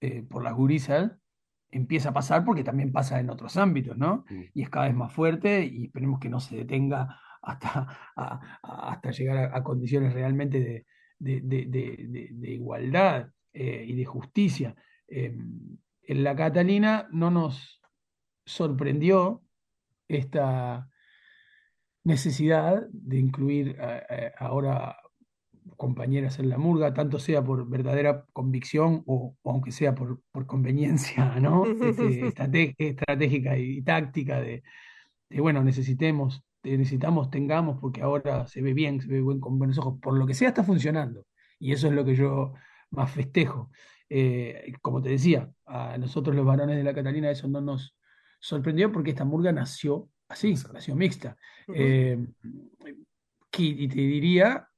[0.01, 1.13] eh, por las gurisas
[1.71, 4.25] empieza a pasar porque también pasa en otros ámbitos, ¿no?
[4.29, 4.43] Mm.
[4.55, 8.13] Y es cada vez más fuerte y esperemos que no se detenga hasta,
[8.63, 10.85] hasta llegar a, condiciones realmente
[11.19, 14.77] de, de igualdad eh, y de justicia.
[15.09, 17.81] Em, en la Catalina no nos
[18.45, 19.43] sorprendió
[20.09, 20.91] esta
[22.05, 23.79] necesidad de incluir
[24.39, 24.99] ahora
[25.79, 31.65] compañeras en la murga, tanto sea por verdadera convicción o, aunque sea por, conveniencia ¿no?
[31.83, 32.27] Este,
[32.89, 34.63] estratégica y, táctica de,
[35.31, 39.99] bueno, necesitemos, necesitamos, tengamos, porque ahora se ve bien, se ve bien con buenos ojos,
[40.01, 41.27] por lo que sea está funcionando.
[41.59, 42.55] Y eso es lo que yo
[42.91, 43.71] más festejo.
[44.09, 47.97] Eh, como te decía, a nosotros los varones de la Catalina eso no nos
[48.39, 51.37] sorprendió porque esta murga nació así, nació mixta.
[51.75, 52.19] Eh,
[53.59, 54.69] y te diría,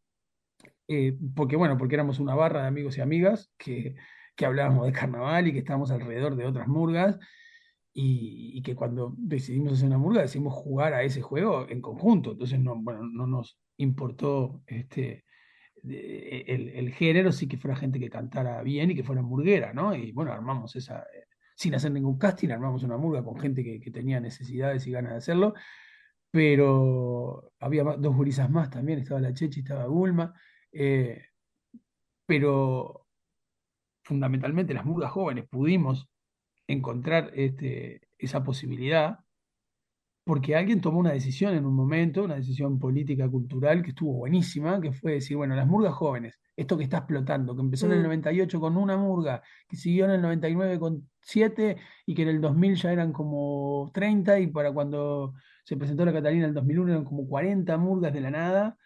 [0.87, 3.97] eh, porque bueno, porque éramos una barra de amigos y amigas que,
[4.35, 7.19] que hablábamos de carnaval y que estábamos alrededor de otras murgas.
[8.01, 12.33] Y, que cuando decidimos hacer una murga decidimos jugar a ese juego en conjunto.
[12.33, 15.25] Entonces no, bueno, no nos importó este,
[15.83, 19.95] el, el, género, sí que fuera gente que cantara bien y que fuera murguera, ¿no?
[19.95, 23.81] Y bueno, armamos esa, eh, sin hacer ningún casting, armamos una murga con gente que,
[23.81, 25.55] que tenía necesidades y ganas de hacerlo.
[26.31, 30.35] Pero había dos gurisas más también, estaba la Chechi, estaba Gulma.
[30.73, 31.25] Eh,
[32.27, 33.07] pero
[34.05, 36.09] fundamentalmente las murgas jóvenes pudimos
[36.69, 39.19] encontrar este, esa posibilidad
[40.29, 44.79] porque alguien tomó una decisión en un momento, una decisión política, cultural, que estuvo buenísima,
[44.79, 48.03] que fue decir, bueno, las murgas jóvenes, esto que está explotando, que empezó en el
[48.03, 48.61] 98 mm.
[48.61, 52.75] con una murga, que siguió en el 99 con siete, y que en el 2000
[52.75, 55.33] ya eran como 30, y para cuando
[55.65, 58.77] se presentó la Catalina en el 2001 eran como 40 murgas de la nada,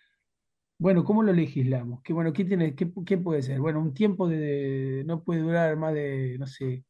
[0.79, 2.03] bueno, ¿cómo lo legislamos?
[2.05, 3.59] ¿Qué, bueno, ¿qué, tiene, qué, puede ser?
[3.61, 6.85] Bueno, un tiempo de, no puede durar más de, no sé,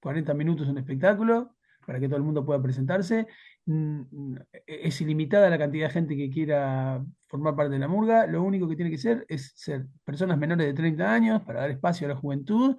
[0.00, 1.56] 40 minutos un espectáculo
[1.86, 3.26] para que todo el mundo pueda presentarse.
[3.66, 8.26] Mm, mm, es ilimitada la cantidad de gente que quiera formar parte de la murga.
[8.26, 11.70] Lo único que tiene que ser es ser personas menores de 30 años para dar
[11.70, 12.76] espacio a la juventud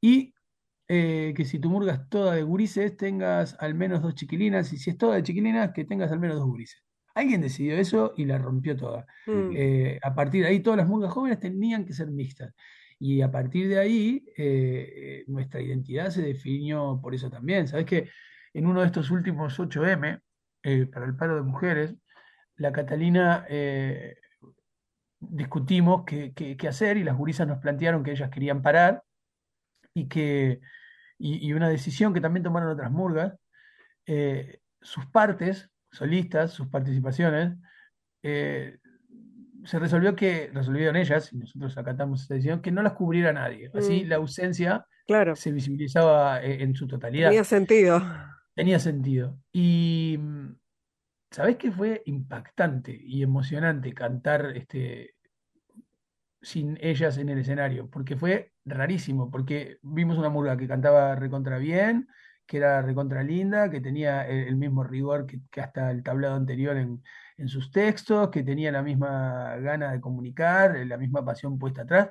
[0.00, 0.34] y
[0.88, 4.76] eh, que si tu murga es toda de gurises, tengas al menos dos chiquilinas y
[4.76, 6.82] si es toda de chiquilinas, que tengas al menos dos gurises.
[7.14, 9.06] Alguien decidió eso y la rompió toda.
[9.26, 9.50] Mm.
[9.54, 12.54] Eh, a partir de ahí, todas las murgas jóvenes tenían que ser mixtas.
[13.00, 17.66] Y a partir de ahí, eh, nuestra identidad se definió por eso también.
[17.66, 18.10] Sabes que
[18.54, 20.20] en uno de estos últimos 8M,
[20.62, 21.94] eh, para el paro de mujeres,
[22.56, 23.46] la Catalina
[25.18, 29.02] discutimos qué, hacer y las gurisas nos plantearon que ellas querían parar
[29.94, 30.60] y que
[31.18, 33.34] y una decisión que también tomaron otras murgas,
[34.80, 37.56] sus partes solistas, sus participaciones,
[38.22, 38.78] eh,
[39.64, 43.70] se resolvió que, resolvieron ellas, y nosotros acatamos esa decisión, que no las cubriera nadie.
[43.74, 44.08] Así mm.
[44.08, 45.36] la ausencia claro.
[45.36, 47.28] se visibilizaba eh, en, su totalidad.
[47.28, 48.02] Tenía sentido.
[48.54, 49.38] Tenía sentido.
[49.52, 50.18] Y
[51.30, 55.14] ¿sabés qué fue impactante y emocionante cantar este,
[56.42, 57.88] sin ellas en el escenario?
[57.88, 62.08] Porque fue rarísimo, porque vimos una murga que cantaba recontra bien,
[62.46, 67.02] que era recontra linda, que tenía el, mismo rigor que, hasta el tablado anterior en,
[67.48, 72.10] sus textos, que tenía la misma gana de comunicar, la misma pasión puesta atrás,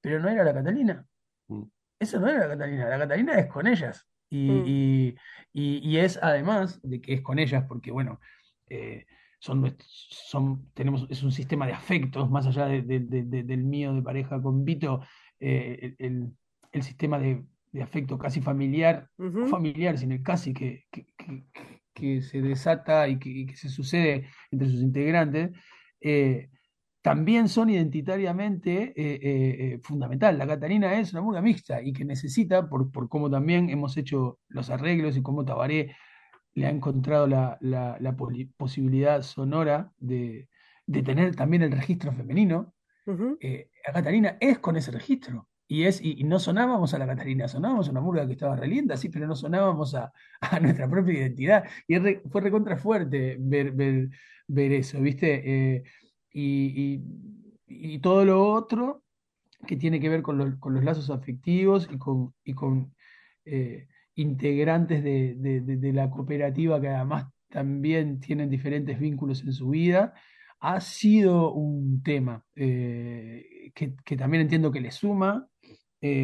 [0.00, 1.04] pero no era la Catalina.
[1.48, 1.62] Mm.
[1.98, 4.08] Eso no era la Catalina, la Catalina es con ellas.
[4.28, 5.14] Y,
[5.54, 5.96] mm.
[5.96, 8.20] es además de que es con ellas, porque bueno,
[8.68, 9.06] eh,
[9.38, 14.64] son, son, tenemos, es un sistema de afectos, más allá del mío de pareja con
[14.64, 15.00] Vito,
[15.38, 17.44] eh, el sistema de,
[17.76, 19.10] de afecto casi familiar,
[19.50, 21.06] familiar, sino casi que, que,
[22.22, 25.50] se desata y que, se sucede entre sus integrantes,
[26.00, 26.50] eh,
[27.02, 30.38] también son identitariamente eh, eh, fundamental.
[30.38, 34.40] La Catalina es una murga mixta y que necesita, por, por cómo también hemos hecho
[34.48, 35.96] los arreglos y cómo Tabaré
[36.54, 38.16] le ha encontrado la, la,
[38.56, 40.48] posibilidad sonora de,
[40.86, 42.74] de, tener también el registro femenino,
[43.06, 45.48] la Catalina es con ese registro.
[45.68, 48.68] Y, es, y, no sonábamos a la Catalina, sonábamos a una murga que estaba re
[48.68, 50.12] linda, sí, pero no sonábamos a,
[50.62, 51.64] nuestra propia identidad.
[51.88, 51.96] Y
[52.30, 55.74] fue recontra fuerte ver, ver, eso, ¿viste?
[55.74, 55.82] Eh,
[56.32, 57.02] y,
[57.66, 59.02] y, todo lo otro
[59.66, 62.94] que tiene que ver con, los lazos afectivos y con, y con
[63.44, 70.14] eh, integrantes de, de, la cooperativa que además también tienen diferentes vínculos en su vida,
[70.60, 75.48] ha sido un tema eh, que, que también entiendo que le suma,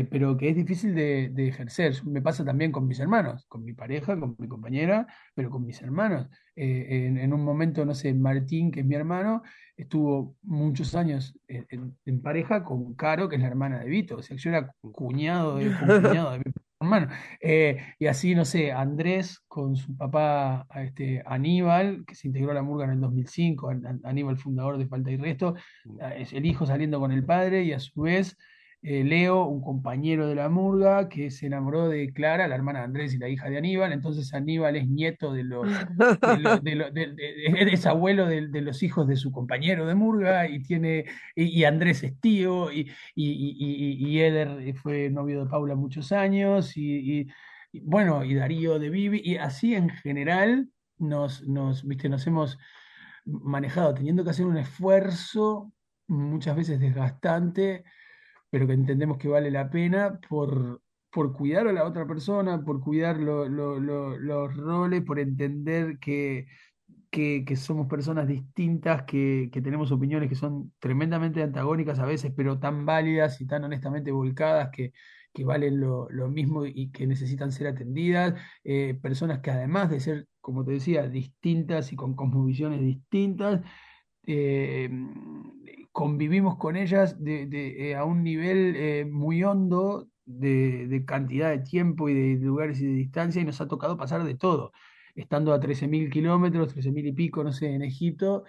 [0.00, 1.94] eh, pero que es difícil de, de ejercer.
[2.04, 5.80] Me pasa también con mis hermanos, con mi pareja, con mi compañera, pero con mis
[5.82, 6.28] hermanos.
[6.56, 9.42] Eh, en, en un momento, no sé, Martín, que es mi hermano,
[9.76, 14.16] estuvo muchos años en, en- en pareja con Caro, que es la hermana de Vito.
[14.16, 16.44] O sea, yo era cuñado de, cuñado de mi
[16.80, 17.08] hermano.
[17.40, 22.54] Eh, y así, no sé, Andrés con su papá este, Aníbal, que se integró a
[22.54, 25.54] la Murga en el 2005, An- An- Aníbal, fundador de Falta y Resto,
[26.00, 28.36] eh, es el hijo saliendo con el padre y a su vez
[28.82, 32.84] eh, Leo, un compañero de la Murga, que se enamoró de Clara, la hermana de
[32.86, 35.68] Andrés y la hija de Aníbal, entonces Aníbal es nieto de los...
[35.68, 39.94] de lo- de lo- de- de- es abuelo de, los hijos de su compañero de
[39.94, 41.04] Murga y tiene
[41.36, 47.28] y, Andrés es tío y, y, y, Eder fue novio de Paula muchos años y,
[47.82, 50.68] bueno y Darío de Vivi y así en general
[50.98, 52.58] nos, nos, viste, nos hemos
[53.24, 55.72] manejado teniendo que hacer un esfuerzo
[56.08, 57.84] muchas veces desgastante
[58.52, 62.82] pero que entendemos que vale la pena por, por cuidar a la otra persona, por
[62.82, 65.98] cuidar lo- lo- lo- los roles, por entender
[67.10, 72.32] que, que, somos personas distintas, que, que tenemos opiniones que son tremendamente antagónicas a veces,
[72.36, 74.92] pero tan válidas y tan honestamente volcadas que,
[75.34, 78.34] que valen lo, lo mismo y que necesitan ser atendidas.
[78.64, 83.60] Eh, personas que además de ser, como te decía, distintas y con cosmovisiones distintas,
[84.26, 84.90] eh,
[85.92, 92.14] convivimos con ellas eh, a un nivel eh, muy hondo de, cantidad de tiempo y
[92.14, 94.72] de, lugares y de distancia y nos ha tocado pasar de todo.
[95.14, 98.44] Estando a 13.000 kilómetros, 13.000 y pico, no sé, en Egipto,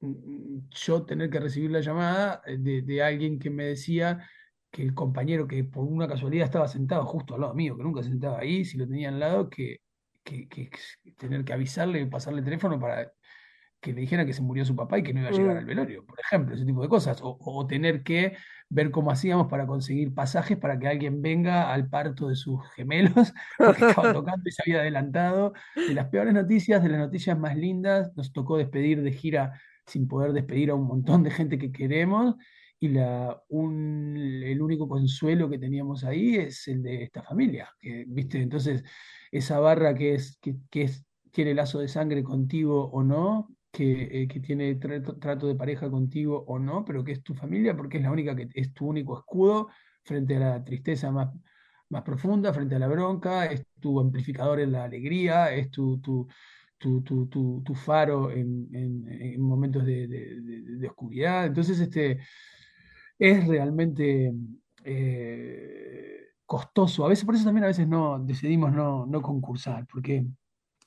[0.00, 4.28] mm, yo tener que recibir la llamada eh, de, alguien que me decía
[4.70, 8.02] que el compañero que por una casualidad estaba sentado justo al lado mío, que nunca
[8.02, 9.80] se sentaba ahí, si lo tenía al lado, que-
[10.24, 10.70] que
[11.16, 13.12] tener que avisarle, pasarle el teléfono para
[13.80, 15.64] que le dijera que se murió su papá y que no iba a llegar al
[15.64, 15.66] Mm.
[15.66, 17.20] velorio, por ejemplo, ese tipo de cosas.
[17.22, 18.36] O, o tener que
[18.68, 23.32] ver cómo hacíamos para conseguir pasajes para que alguien venga al parto de sus gemelos,
[23.62, 25.52] porque estaba tocando y se había adelantado.
[25.86, 30.06] De las peores noticias, de las noticias más lindas, nos tocó despedir de gira sin
[30.08, 32.36] poder despedir a un montón de gente que queremos.
[32.82, 38.04] Y la, un, el único consuelo que teníamos ahí es el de esta familia, que,
[38.08, 38.40] ¿viste?
[38.40, 38.84] Entonces,
[39.30, 44.22] esa barra que es, que, que es, tiene lazo de sangre contigo o no, que,
[44.22, 47.98] eh, que tiene trato, de pareja contigo o no, pero que es tu familia porque
[47.98, 49.68] es la única que es tu único escudo
[50.04, 51.28] frente a la tristeza más,
[51.88, 56.26] más profunda, frente a la bronca, es tu amplificador en la alegría, es tu, tu,
[56.78, 61.46] tu, tu, tu, faro en, en- en momentos de, oscuridad.
[61.46, 62.18] Entonces, este,
[63.18, 64.32] es realmente
[64.84, 67.04] eh, costoso.
[67.04, 70.26] A veces, por eso también a veces no decidimos no, no concursar, porque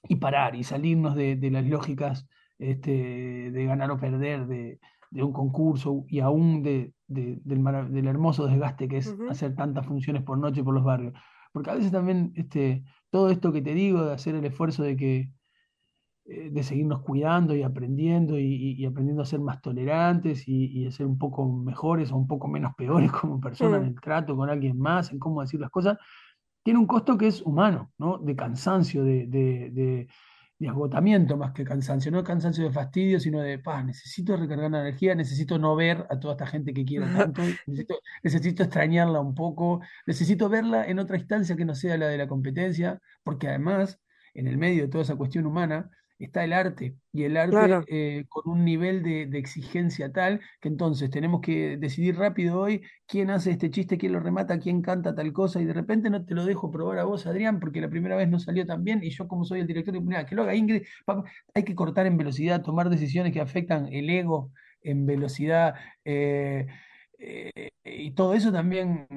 [0.10, 2.28] y parar y salirnos de las lógicas
[2.72, 4.80] este, de ganar o perder de,
[5.12, 10.24] de un concurso y aún de, de- del, hermoso desgaste que es hacer tantas funciones
[10.24, 11.14] por noche por los barrios.
[11.52, 14.96] Porque a veces también este, todo esto que te digo de hacer el esfuerzo de
[14.98, 15.30] que
[16.26, 20.92] eh, de seguirnos cuidando y aprendiendo y, aprendiendo a ser más tolerantes y, y a
[20.92, 23.88] ser un poco mejores o un poco menos peores como personas en Mm.
[23.96, 25.98] el trato con alguien más, en cómo decir las cosas,
[26.64, 28.18] tiene un costo que es humano, ¿no?
[28.20, 30.08] De cansancio, de, de- de-
[30.64, 34.82] de agotamiento más que cansancio, no cansancio de fastidio, sino de, paz, necesito recargar la
[34.82, 39.36] energía, necesito no ver a toda esta gente que quiero tanto, necesito, necesito extrañarla un
[39.36, 44.00] poco, necesito verla en otra instancia que no sea la de la competencia, porque además,
[44.34, 47.86] en el medio de toda esa cuestión humana, está el arte, y el arte Claro.
[47.88, 52.82] eh, con un nivel de, de exigencia tal que entonces tenemos que decidir rápido hoy
[53.08, 56.26] quién hace este chiste, quién lo remata, quién canta tal cosa, y de repente no
[56.26, 59.04] te lo dejo probar a vos, Adrián, porque la primera vez no salió tan bien,
[59.04, 60.84] y yo como soy el director, digo, "Mirá, que lo haga Ingrid,
[61.54, 66.68] hay que cortar en velocidad, tomar decisiones que afectan el ego en velocidad, eh,
[67.20, 69.08] eh, y todo eso también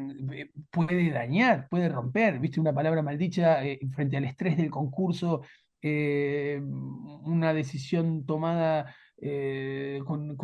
[0.71, 3.61] puede dañar, puede romper, viste, una palabra maldicha
[3.95, 5.43] frente al estrés del concurso,
[5.83, 10.37] eh, una decisión tomada eh, con,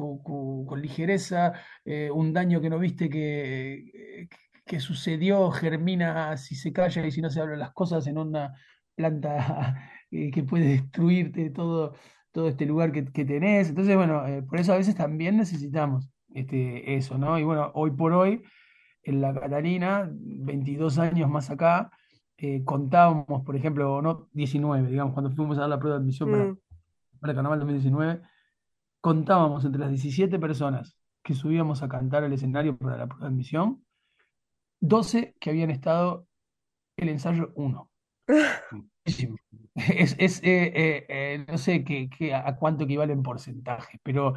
[0.81, 1.53] ligereza,
[1.85, 4.29] eh, un daño que no viste que,
[4.65, 8.55] que sucedió, germina si se calla y si no se hablan las cosas en una
[8.95, 11.95] planta que puede destruirte todo,
[12.33, 13.71] todo este lugar que, que tenés.
[13.71, 17.39] Entonces, bueno, por eso a veces también necesitamos este, eso, ¿no?
[17.39, 18.43] Y bueno, hoy por hoy,
[19.03, 21.91] en la Catalina, 22 años más acá,
[22.43, 26.31] eh, contábamos, por ejemplo, no 19, digamos, cuando fuimos a dar la prueba de admisión
[26.31, 26.59] para, Mm.
[27.21, 28.23] para Carnaval 2019,
[29.01, 33.35] contábamos entre las 17 personas que subíamos a cantar al escenario para la prueba de
[33.35, 33.85] admisión,
[34.81, 36.27] 12 que habían estado
[36.97, 37.91] el ensayo 1.
[39.07, 39.37] Muchísimo.
[39.75, 44.35] es, es eh, eh, no sé qué, qué- a cuánto equivale en porcentaje, pero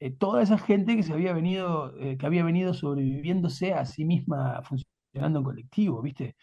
[0.00, 4.62] eh, toda esa gente que se había venido, que había venido sobreviviéndose a sí misma
[4.62, 6.36] funcionando en colectivo, ¿viste?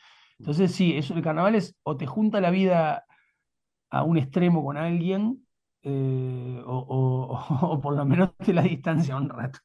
[0.43, 3.05] Entonces sí, eso, el carnaval es o te junta la vida
[3.89, 5.47] a un extremo con alguien,
[5.83, 9.59] eh, o, por lo menos te la distancia un rato.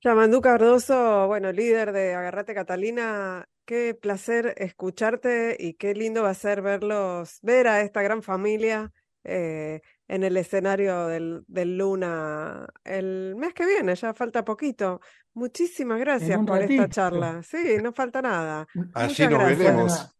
[0.00, 6.34] Yamandú Cardoso, bueno, líder de Agarrate Catalina, qué placer escucharte y qué lindo va a
[6.34, 8.90] ser verlos, ver a esta gran familia
[9.22, 15.00] eh, en el escenario del, del Luna el mes que viene, ya falta poquito.
[15.34, 17.42] Muchísimas gracias por esta charla.
[17.42, 18.66] Sí, no falta nada.
[18.94, 19.58] Allí Muchas nos gracias.
[19.58, 20.12] veremos.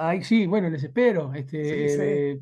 [0.00, 1.32] Ay, sí, bueno, les espero.
[1.32, 1.96] Sí, Este, sí.
[2.00, 2.38] eh,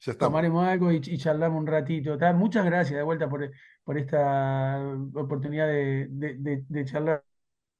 [0.00, 0.18] Ya estamos.
[0.18, 2.18] tomaremos algo y, y charlamos un ratito.
[2.34, 3.50] Muchas gracias de vuelta por,
[3.82, 4.78] por esta
[5.14, 7.24] oportunidad de, de- de- de charlar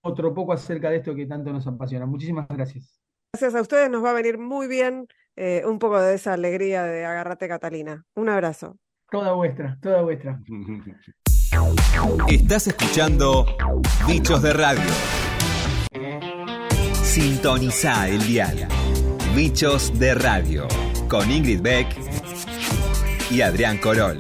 [0.03, 2.07] otro poco acerca de esto que tanto nos apasiona.
[2.07, 2.99] Muchísimas gracias.
[3.35, 5.07] Gracias a ustedes, nos va a venir muy bien
[5.37, 8.05] eh, un poco de esa alegría de Agarrate Catalina.
[8.15, 8.77] Un abrazo.
[9.11, 10.41] Toda vuestra, toda vuestra.
[12.29, 13.45] Estás escuchando
[14.07, 14.91] Bichos de Radio.
[17.03, 18.69] Sintoniza el dial.
[19.35, 20.67] Bichos de Radio.
[21.09, 21.89] Con Ingrid Beck
[23.31, 24.17] y Adrián Corol.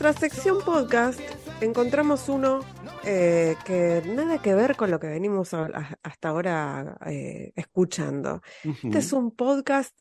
[0.00, 1.20] Nuestra sección podcast
[1.60, 2.60] encontramos uno
[3.04, 8.40] eh, que nada que ver con lo que venimos a- a- hasta ahora eh, escuchando.
[8.62, 9.96] Este es un podcast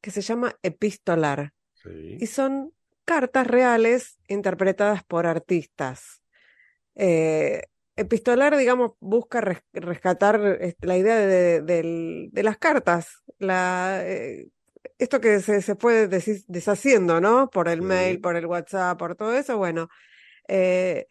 [0.00, 1.52] que se llama Epistolar
[1.82, 2.18] Sí.
[2.20, 2.72] y son
[3.04, 6.22] cartas reales interpretadas por artistas.
[6.94, 7.62] Eh,
[7.98, 14.48] Epistolar, digamos, busca res- rescatar este, la idea de, las cartas, la, eh,
[14.98, 17.48] esto que se, se fue desi- deshaciendo, ¿no?
[17.50, 17.84] Por el Sí.
[17.86, 19.56] mail, por el WhatsApp, por todo eso.
[19.58, 19.88] Bueno,
[20.48, 21.06] eh,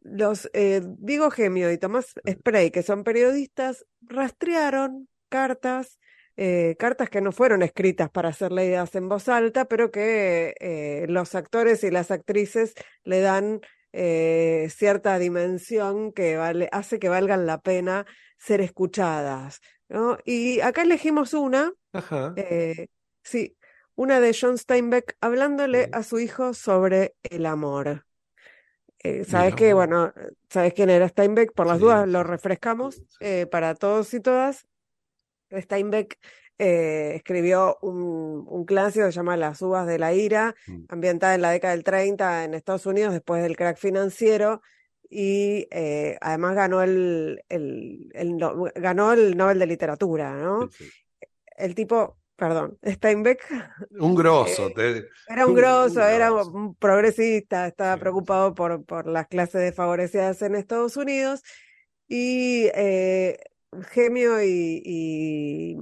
[0.00, 5.98] los eh, Diego Gemio y Tomás Spray, que son periodistas, rastrearon cartas,
[6.36, 11.06] eh, cartas que no fueron escritas para ser leídas en voz alta, pero que eh,
[11.08, 13.60] los actores y las actrices le dan
[13.92, 18.06] eh, cierta dimensión que vale, hace que valgan la pena
[18.38, 20.18] ser escuchadas, ¿no?
[20.24, 22.34] Y acá elegimos una, Ajá.
[22.36, 22.88] eh,
[23.24, 23.56] sí,
[23.96, 28.06] una de John Steinbeck hablándole a su hijo sobre el amor.
[29.00, 30.12] Eh, sabes que, bueno,
[30.50, 34.66] sabes quién era Steinbeck, por las Sí, dudas lo refrescamos eh, para todos y todas.
[35.50, 36.18] Steinbeck
[36.58, 40.86] eh, escribió un, un clásico que se llama Las uvas de la ira, Mm.
[40.88, 44.62] ambientada en la década del 30 en Estados Unidos después del crack financiero
[45.10, 48.10] y eh, además ganó el, el-
[48.74, 50.68] ganó el Nobel de Literatura, ¿no?
[50.70, 50.84] Sí.
[51.56, 53.42] El tipo, perdón, Steinbeck
[53.98, 54.68] Un grosso.
[54.68, 56.50] Eh, te- era un Un- grosso, un era grosso.
[56.52, 61.42] un progresista, estaba Sí, preocupado por, por las clases desfavorecidas en Estados Unidos
[62.08, 63.38] y eh,
[63.90, 65.76] Gemio y, y,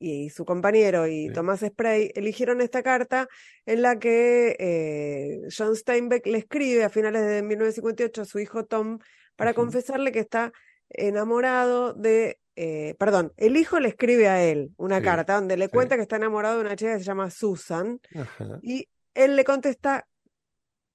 [0.00, 1.32] y su compañero y Sí.
[1.34, 3.28] Tomás Spray eligieron esta carta
[3.66, 8.64] en la que eh, John Steinbeck le escribe a finales de 1958 a su hijo
[8.64, 8.98] Tom
[9.36, 10.52] para confesarle que está
[10.88, 15.66] enamorado de, eh, perdón, el hijo le escribe a él una Sí, carta donde le
[15.66, 15.70] sí.
[15.70, 18.58] cuenta que está enamorado de una chica que se llama Susan Ajá.
[18.62, 20.06] y él le contesta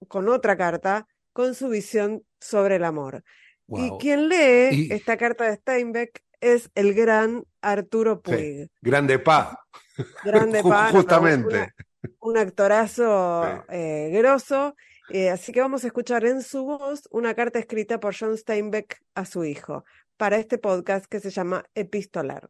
[0.08, 3.24] con otra carta con su visión sobre el amor.
[3.68, 8.32] Y quien lee Y- esta carta de Steinbeck es el gran Arturo Sí.
[8.32, 9.60] Puig, Grande pa.
[10.24, 11.56] grande pero Justamente.
[11.56, 11.76] una-
[12.20, 13.62] un actorazo Sí.
[13.70, 14.76] eh, grosso.
[15.10, 19.00] Eh, así que vamos a escuchar en su voz una carta escrita por John Steinbeck
[19.14, 19.86] a su hijo
[20.18, 22.50] para este podcast que se llama Epistolar.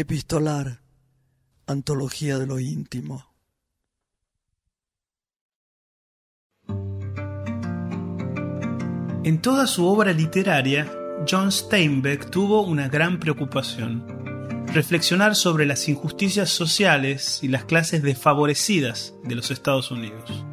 [0.00, 0.80] Epistolar,
[1.66, 3.34] Antología de lo íntimo.
[9.24, 10.88] En toda su obra literaria,
[11.28, 14.06] John Steinbeck tuvo una gran preocupación,
[14.72, 20.44] reflexionar sobre las injusticias sociales y las clases desfavorecidas de los Estados Unidos.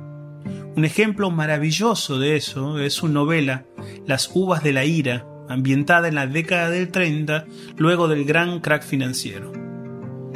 [0.76, 3.68] Un ejemplo maravilloso de eso es su novela
[4.08, 7.46] Las uvas de la ira, ambientada en la década del 30,
[7.78, 9.52] luego del gran crack financiero.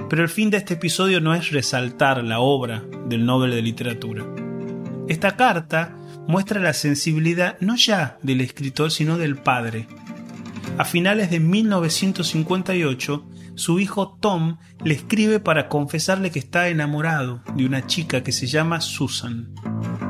[0.10, 4.26] Pero el fin de este episodio no es resaltar la obra del Nobel de Literatura.
[5.08, 5.96] Esta carta
[6.28, 9.88] muestra la sensibilidad no ya del escritor, sino del padre.
[10.78, 17.66] A finales de 1958, su hijo Tom le escribe para confesarle que está enamorado de
[17.66, 19.54] una chica que se llama Susan.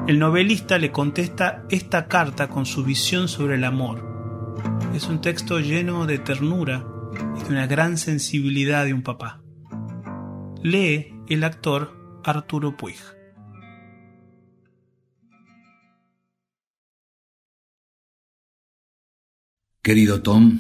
[0.08, 4.09] El novelista le contesta esta carta con su visión sobre el amor.
[4.94, 6.84] Es un texto lleno de ternura
[7.38, 9.42] y de una gran sensibilidad de un papá.
[10.64, 12.98] Lee el actor Arturo Puig.
[19.82, 20.60] Querido Tom,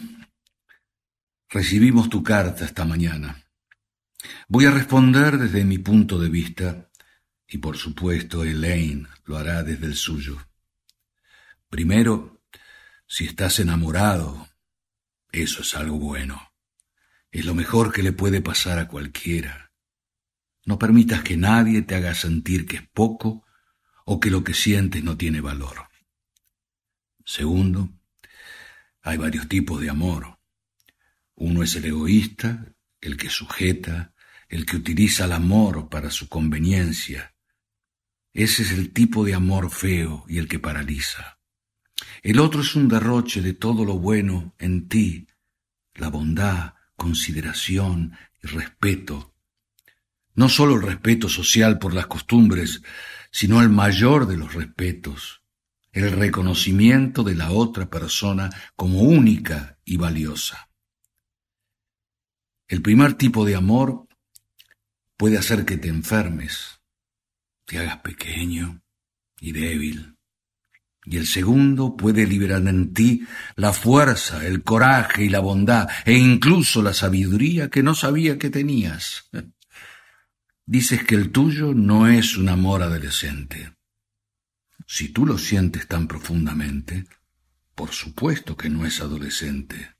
[1.49, 3.43] recibimos tu carta esta mañana.
[4.47, 6.89] Voy a responder desde mi punto de vista
[7.47, 10.37] y por supuesto Elaine lo hará desde el suyo.
[11.69, 12.38] Primero,
[13.09, 14.47] si estás enamorado,
[15.31, 16.53] eso es algo bueno.
[17.31, 19.71] Es lo mejor que le puede pasar a cualquiera.
[20.65, 23.45] No permitas que nadie te haga sentir que es poco
[24.05, 25.89] o que lo que sientes no tiene valor.
[27.25, 27.89] Segundo,
[29.01, 30.39] hay varios tipos de amor.
[31.33, 34.13] Uno es el egoísta, el que sujeta,
[34.49, 37.33] el que utiliza el amor para su conveniencia.
[38.33, 41.38] Ese es el tipo de amor feo y el que paraliza.
[42.21, 45.27] El otro es un derroche de todo lo bueno en ti,
[45.95, 48.13] la bondad, consideración
[48.43, 49.33] y respeto.
[50.35, 52.81] No sólo el respeto social por las costumbres,
[53.31, 55.43] sino el mayor de los respetos,
[55.91, 60.69] el reconocimiento de la otra persona como única y valiosa.
[62.67, 64.07] El primer tipo de amor
[65.17, 66.81] puede hacer que te enfermes,
[67.65, 68.81] te hagas pequeño
[69.39, 70.18] y débil.
[71.09, 76.13] Y el segundo puede liberar en ti la fuerza, el coraje y la bondad, e
[76.13, 79.27] incluso la sabiduría que no sabía que tenías.
[80.67, 83.73] Dices que el tuyo no es un amor adolescente.
[84.85, 87.07] Si tú lo sientes tan profundamente,
[87.73, 89.95] por supuesto que no es adolescente.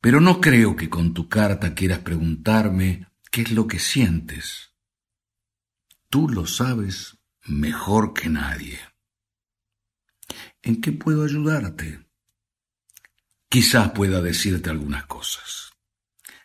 [0.00, 4.70] Pero no creo que con tu carta quieras preguntarme qué es lo que sientes.
[6.08, 8.91] Tú lo sabes mejor que nadie.
[10.62, 12.06] ¿En qué puedo ayudarte?
[13.48, 15.72] Quizás pueda decirte algunas cosas.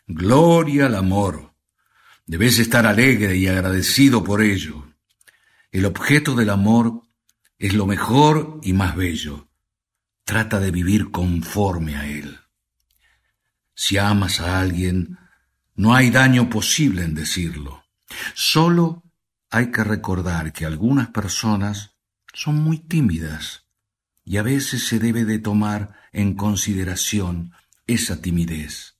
[0.06, 1.54] Gloria al amor.
[2.26, 4.92] Debes estar alegre y agradecido por ello.
[5.70, 7.02] El objeto del amor
[7.58, 9.48] es lo mejor y más bello.
[10.24, 12.38] Trata de vivir conforme a él.
[13.74, 15.16] Si amas a alguien,
[15.76, 17.84] no hay daño posible en decirlo.
[18.34, 19.04] Solo
[19.48, 21.96] hay que recordar que algunas personas
[22.34, 23.67] son muy tímidas
[24.28, 27.52] y a veces se debe de tomar en consideración
[27.86, 28.98] esa timidez.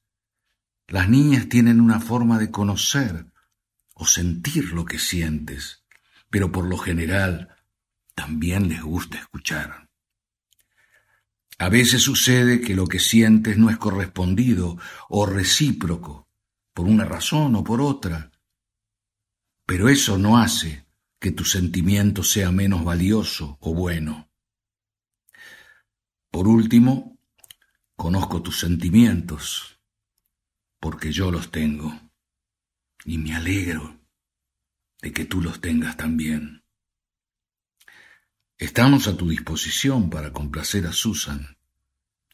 [0.86, 3.26] Las niñas tienen una forma de conocer
[3.92, 5.84] o sentir lo que sientes,
[6.30, 7.54] pero por lo general
[8.14, 9.90] también les gusta escuchar.
[11.58, 14.78] A veces sucede que lo que sientes no es correspondido
[15.10, 16.26] o recíproco,
[16.72, 18.30] por una razón o por otra,
[19.66, 20.86] pero eso no hace
[21.20, 24.27] que tu sentimiento sea menos valioso o bueno.
[26.30, 27.18] Por último,
[27.96, 29.80] conozco tus sentimientos,
[30.80, 31.98] porque yo los tengo,
[33.04, 33.98] y me alegro
[35.00, 36.64] de que tú los tengas también.
[38.56, 41.56] Estamos a tu disposición para complacer a Susan.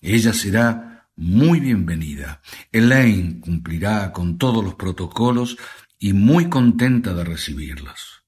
[0.00, 2.42] Ella será muy bienvenida.
[2.72, 5.56] Elaine cumplirá con todos los protocolos
[5.98, 8.24] y muy contenta de recibirlas.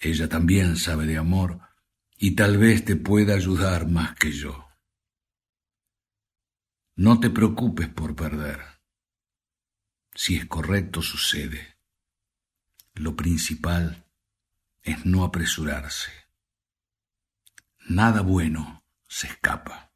[0.00, 1.60] Ella también sabe de amor
[2.16, 4.68] y tal vez te pueda ayudar más que yo.
[6.96, 8.60] No te preocupes por perder.
[10.14, 11.76] Si es correcto, sucede.
[12.94, 14.06] Lo principal
[14.82, 16.24] es no apresurarse
[17.88, 19.92] nada bueno se escapa.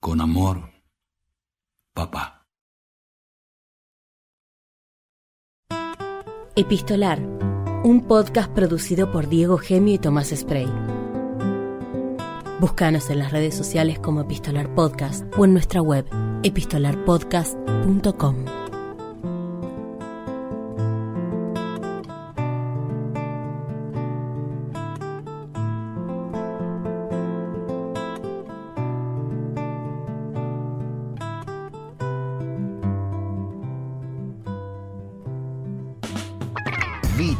[0.00, 0.72] Con amor,
[1.94, 2.46] papá.
[6.54, 7.20] Epistolar,
[7.84, 10.68] un podcast producido por Diego Gemio y Tomás Spray.
[12.60, 16.06] Búscanos en las redes sociales como Epistolar Podcast o en nuestra web
[16.44, 18.61] epistolarpodcast.com.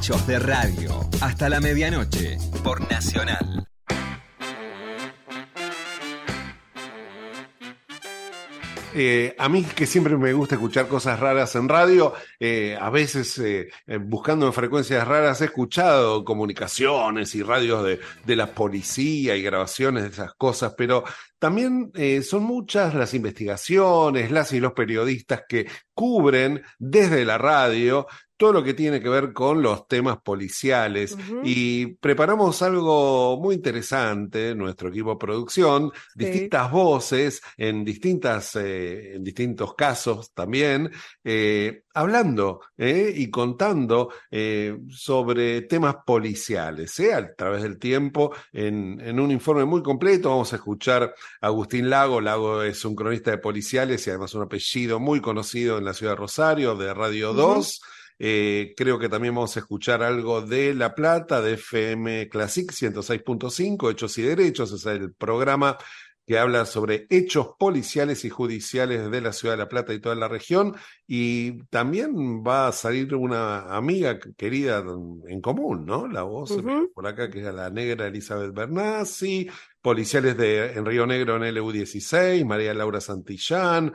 [0.03, 1.09] De Radio.
[1.21, 2.37] Hasta la medianoche.
[2.65, 3.69] Por Nacional.
[8.95, 13.39] Eh, a mí que siempre me gusta escuchar cosas raras en radio, eh, a veces
[13.39, 19.43] eh, buscando en frecuencias raras he escuchado comunicaciones y radios de, de la policía y
[19.43, 21.05] grabaciones de esas cosas, pero
[21.39, 21.93] también
[22.23, 28.07] son muchas las investigaciones, las y los periodistas que cubren desde la radio
[28.43, 34.53] todo lo que tiene que ver con los temas policiales y preparamos algo muy interesante,
[34.57, 36.25] nuestro equipo de producción, Sí.
[36.25, 40.91] distintas voces en distintas, eh, en distintos casos también,
[41.23, 44.09] eh, hablando eh, y contando
[44.91, 50.31] sobre temas policiales, a través del tiempo, en, en un informe muy completo.
[50.31, 52.21] Vamos a escuchar a Agustín Lago.
[52.21, 56.15] Lago es un cronista de policiales y además un apellido muy conocido en la ciudad
[56.15, 57.41] de Rosario, de Radio Ujú.
[57.41, 57.81] 2.
[58.19, 63.91] Eh, creo que también vamos a escuchar algo de La Plata, de FM Classic 106.5,
[63.91, 65.77] Hechos y Derechos, es el programa
[66.27, 70.15] que habla sobre hechos policiales y judiciales de la ciudad de La Plata y toda
[70.15, 70.75] la región.
[71.07, 74.85] Y también va a salir una amiga querida
[75.27, 76.07] en común, ¿no?
[76.07, 76.57] La voz
[76.95, 79.49] por acá, que es la negra Elizabeth Bernassi,
[79.81, 83.93] policiales de, en Río Negro en LU16, María Laura Santillán.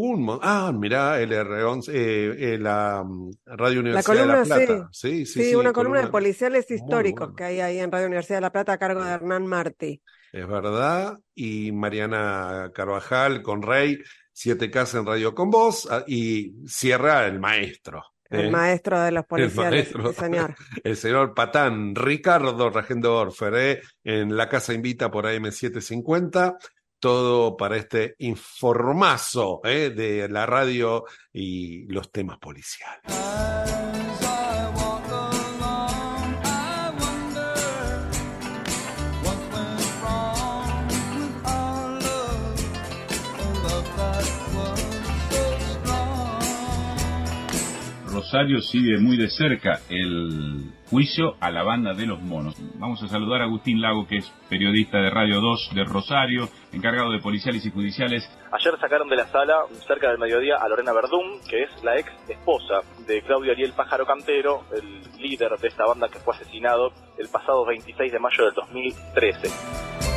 [0.00, 4.42] Un, ah, mirá, LR11, eh, eh, la mm, Radio La Universidad de La.
[4.44, 4.88] Plata.
[4.92, 8.36] Sí, sí, Sí, sí, una columna de policiales históricos que hay ahí en Radio Universidad
[8.36, 10.00] de La Plata a cargo de Hernán Martí.
[10.32, 11.18] Es verdad.
[11.34, 13.98] Y Mariana Carvajal con Rey,
[14.32, 15.88] Siete Casas en Radio con Vos.
[15.90, 18.04] ah, Y cierra el maestro.
[18.30, 18.50] El ¿eh?
[18.50, 20.12] maestro de los El policiales, maestro.
[20.12, 20.54] sí, señor.
[20.84, 23.80] El señor Patán Ricardo Regendo Orfer, ¿eh?
[24.04, 26.56] en la casa invita por AM750.
[27.00, 29.90] Todo para este informazo ¿eh?
[29.90, 33.02] de la radio y los temas policiales.
[48.18, 52.54] Rosario sigue muy de cerca el juicio a la banda de los monos.
[52.76, 57.10] Vamos a saludar a Agustín Lago, que es periodista de Radio 2 de Rosario, encargado
[57.10, 58.28] de policiales y judiciales.
[58.52, 59.54] Ayer sacaron de la sala,
[59.86, 64.06] cerca del mediodía, a Lorena Verdún, que es la ex esposa de Claudio Ariel Pájaro
[64.06, 68.54] Cantero, el líder de esta banda que fue asesinado el pasado 26 de mayo del
[68.54, 70.07] 2013.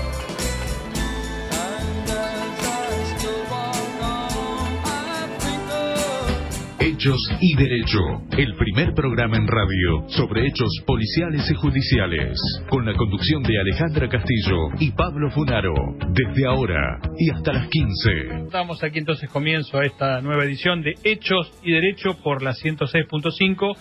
[7.01, 7.97] Hechos y Derecho,
[8.37, 12.39] el primer programa en radio sobre hechos policiales y judiciales,
[12.69, 15.73] con la conducción de Alejandra Castillo y Pablo Funaro,
[16.09, 18.51] desde ahora y hasta las 15.
[18.51, 23.75] Damos aquí entonces comienzo a esta nueva edición de Hechos y Derecho por la 106.5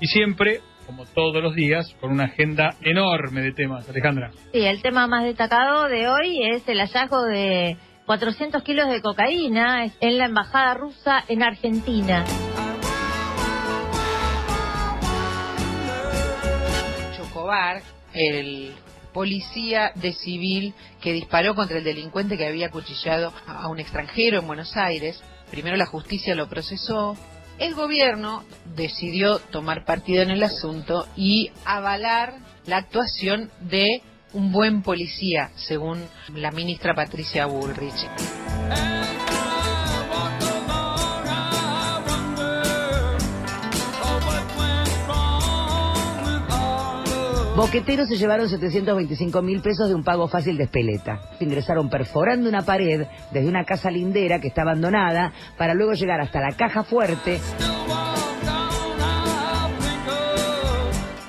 [0.00, 3.86] y siempre, como todos los días, con una agenda enorme de temas.
[3.90, 4.30] Alejandra.
[4.54, 9.84] Sí, el tema más destacado de hoy es el hallazgo de 400 kilos de cocaína
[10.00, 12.24] en la embajada rusa en Argentina.
[18.12, 18.74] El
[19.12, 24.46] policía de civil que disparó contra el delincuente que había acuchillado a un extranjero en
[24.46, 25.22] Buenos Aires.
[25.50, 27.16] Primero la justicia lo procesó.
[27.58, 28.44] El gobierno
[28.74, 32.34] decidió tomar partido en el asunto y avalar
[32.66, 34.02] la actuación de
[34.32, 38.08] un buen policía, según la ministra Patricia Bullrich.
[47.56, 51.20] Boqueteros se llevaron 725 mil pesos de un pago fácil de espeleta.
[51.38, 56.40] Ingresaron perforando una pared desde una casa lindera que está abandonada para luego llegar hasta
[56.40, 57.38] la caja fuerte.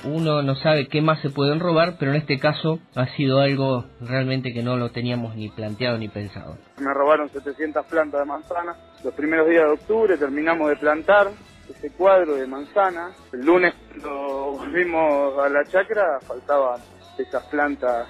[0.02, 3.84] Uno no sabe qué más se pueden robar, pero en este caso ha sido algo
[4.00, 6.58] realmente que no lo teníamos ni planteado ni pensado.
[6.78, 8.74] Me robaron 700 plantas de manzana.
[9.04, 11.28] Los primeros días de octubre terminamos de plantar
[11.68, 13.12] ese cuadro de manzana.
[13.32, 16.80] El lunes cuando volvimos a la chacra faltaban
[17.18, 18.08] esas plantas.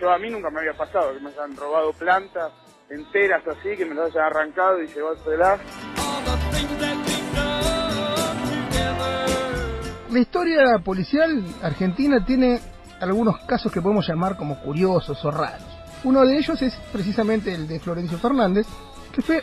[0.00, 2.52] Yo a mí nunca me había pasado que me hayan robado plantas
[2.88, 5.60] enteras así, que me las hayan arrancado y llevárselas.
[10.10, 12.60] La historia policial argentina tiene
[13.00, 15.66] algunos casos que podemos llamar como curiosos o raros.
[16.04, 18.66] Uno de ellos es precisamente el de Florencio Fernández,
[19.12, 19.42] que fue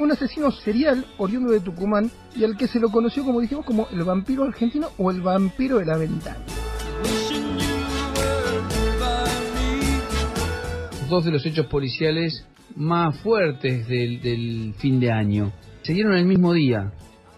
[0.00, 3.86] un asesino serial oriundo de Tucumán y al que se lo conoció, como dijimos, como
[3.92, 6.38] el vampiro argentino o el vampiro de la ventana.
[11.08, 12.46] Dos de los hechos policiales
[12.76, 16.92] más fuertes del, fin de año se dieron el mismo día.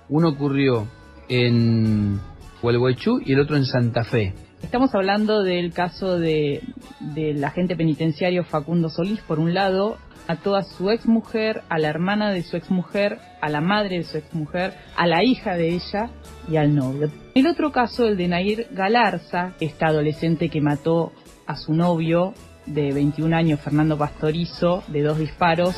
[0.08, 0.86] Uno ocurrió
[1.28, 2.20] en
[2.60, 4.34] Gualeguaychú y el otro en Santa Fe.
[4.62, 6.62] Estamos hablando del caso de,
[7.00, 9.98] del agente penitenciario Facundo Solís, por un lado,
[10.28, 14.16] a toda su exmujer, a la hermana de su exmujer, a la madre de su
[14.16, 16.10] exmujer, a la hija de ella
[16.50, 17.10] y al novio.
[17.34, 21.12] El otro caso, el de Nair Galarza, esta adolescente que mató
[21.46, 22.34] a su novio
[22.66, 25.74] de 21 años, Fernando Pastorizo, de dos disparos.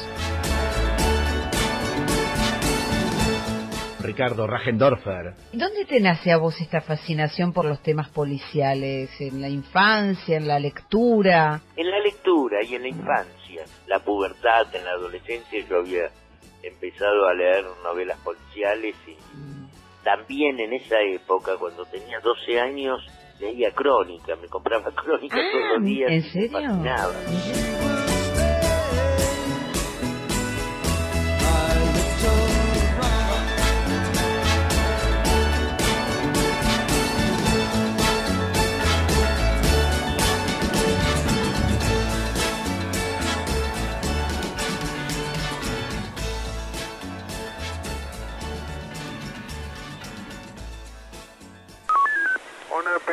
[4.04, 5.34] Ricardo Rajendorfer.
[5.52, 9.10] ¿Dónde te nace a vos esta fascinación por los temas policiales?
[9.20, 11.60] ¿En la infancia, en la lectura?
[11.76, 16.10] En la lectura y en la infancia, la pubertad, en la adolescencia yo había
[16.62, 19.16] empezado a leer novelas policiales y
[20.04, 23.00] también en esa época, cuando tenía 12 años,
[23.40, 26.10] leía crónica, me compraba crónica todos los días.
[26.10, 26.50] ¿En y me serio?
[26.52, 27.93] fascinaba.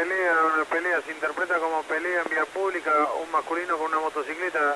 [0.02, 2.92] Pelea, una pelea, se interpreta como pelea en vía pública,
[3.22, 4.76] un masculino con una motocicleta.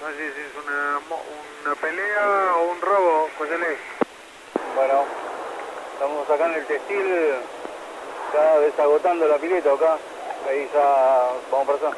[0.00, 1.00] No sé si es una,
[1.64, 3.56] una pelea o un robo, José
[4.76, 5.04] Bueno,
[5.94, 7.34] estamos acá en el textil,
[8.32, 9.98] ya desagotando la pileta acá.
[10.48, 11.96] Ahí ya vamos para allá.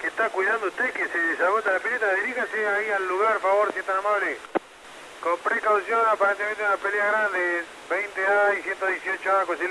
[0.00, 2.12] ¿Qué está cuidando usted que se desagota la pileta?
[2.14, 4.36] Diríjase ahí al lugar, por favor, si es tan amable.
[5.22, 9.68] Con precaución, aparentemente una pelea grande, 20A y 118A, José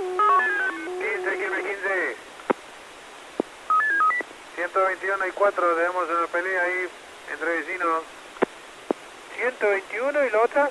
[0.00, 2.16] 15, Quilmes 15.
[4.56, 6.88] 121 y 4, tenemos una pelea ahí
[7.32, 8.02] entre vecinos.
[9.36, 10.70] 121 y la otra.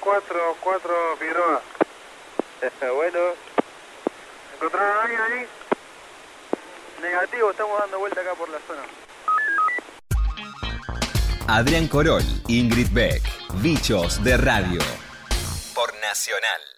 [0.00, 1.62] 4, 4 Figueroa.
[2.94, 3.18] bueno.
[4.54, 5.46] ¿Encontraron a alguien ahí?
[7.02, 8.82] Negativo, estamos dando vuelta acá por la zona.
[11.48, 13.22] Adrián Corol, Ingrid Beck,
[13.60, 14.80] Bichos de Radio.
[15.74, 16.75] Por Nacional.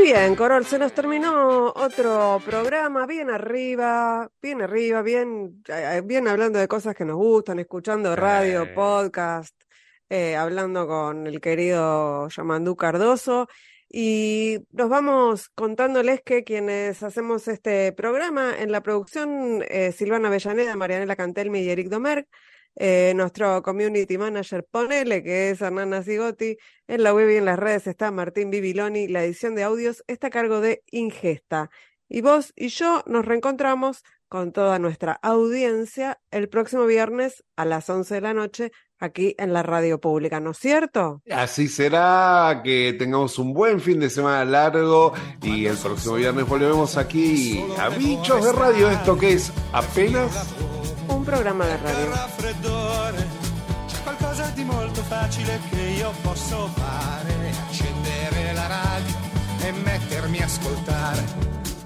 [0.00, 6.26] Y bien, Corol, se nos terminó otro programa, bien arriba, bien arriba, bien, eh, bien
[6.26, 9.54] hablando de cosas que nos gustan, escuchando radio, podcast,
[10.08, 13.48] eh, hablando con el querido Yamandú Cardoso.
[13.90, 20.76] Y nos vamos contándoles que quienes hacemos este programa en la producción, eh, Silvana Avellaneda,
[20.76, 22.26] Marianela Cantelmi y Eric Domerg,
[22.76, 26.56] eh, nuestro community manager Ponele, que es Hernán Zigotti,
[26.86, 30.28] en la web y en las redes está Martín Bibiloni, la edición de audios está
[30.28, 31.70] a cargo de Ingesta.
[32.08, 37.90] Y vos y yo nos reencontramos con toda nuestra audiencia el próximo viernes a las
[37.90, 41.22] 11 de la noche aquí en la radio pública, ¿no es cierto?
[41.30, 45.12] Así será, que tengamos un buen fin de semana largo
[45.42, 50.54] y el próximo viernes volvemos aquí a Bichos de Radio, esto que es apenas
[51.10, 52.08] Un programa de radio.
[52.08, 53.28] raffreddore
[53.86, 57.34] c'è qualcosa di molto facile che io posso fare.
[57.66, 59.14] Accendere la radio
[59.60, 61.24] e mettermi a ascoltare.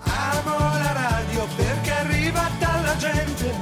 [0.03, 3.55] Amo la radio perché arriva dalla gente.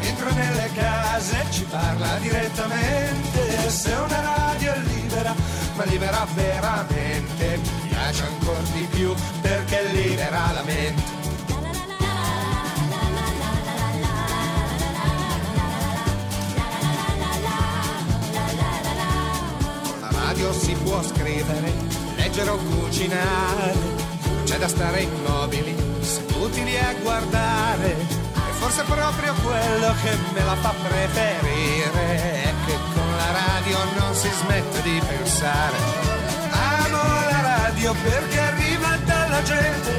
[0.00, 3.70] Entra nelle case ci parla direttamente.
[3.70, 5.34] Se una radio è libera
[5.76, 7.60] ma libera veramente.
[7.82, 11.17] Mi piace ancora di più perché libera la mente
[20.88, 21.70] può scrivere,
[22.16, 23.74] leggere o cucinare,
[24.44, 27.90] c'è da stare immobili, seduti lì a guardare.
[27.92, 34.14] E forse proprio quello che me la fa preferire, è che con la radio non
[34.14, 35.76] si smette di pensare.
[36.50, 39.92] Amo la radio perché arriva dalla gente,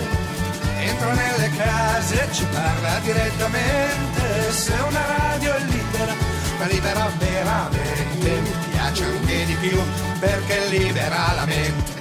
[0.79, 4.51] entra nelle case e ci parla direttamente.
[4.51, 6.13] Se una radio è libera,
[6.57, 9.77] ma libera veramente, piace anche di più
[10.19, 11.98] perché libera la mente.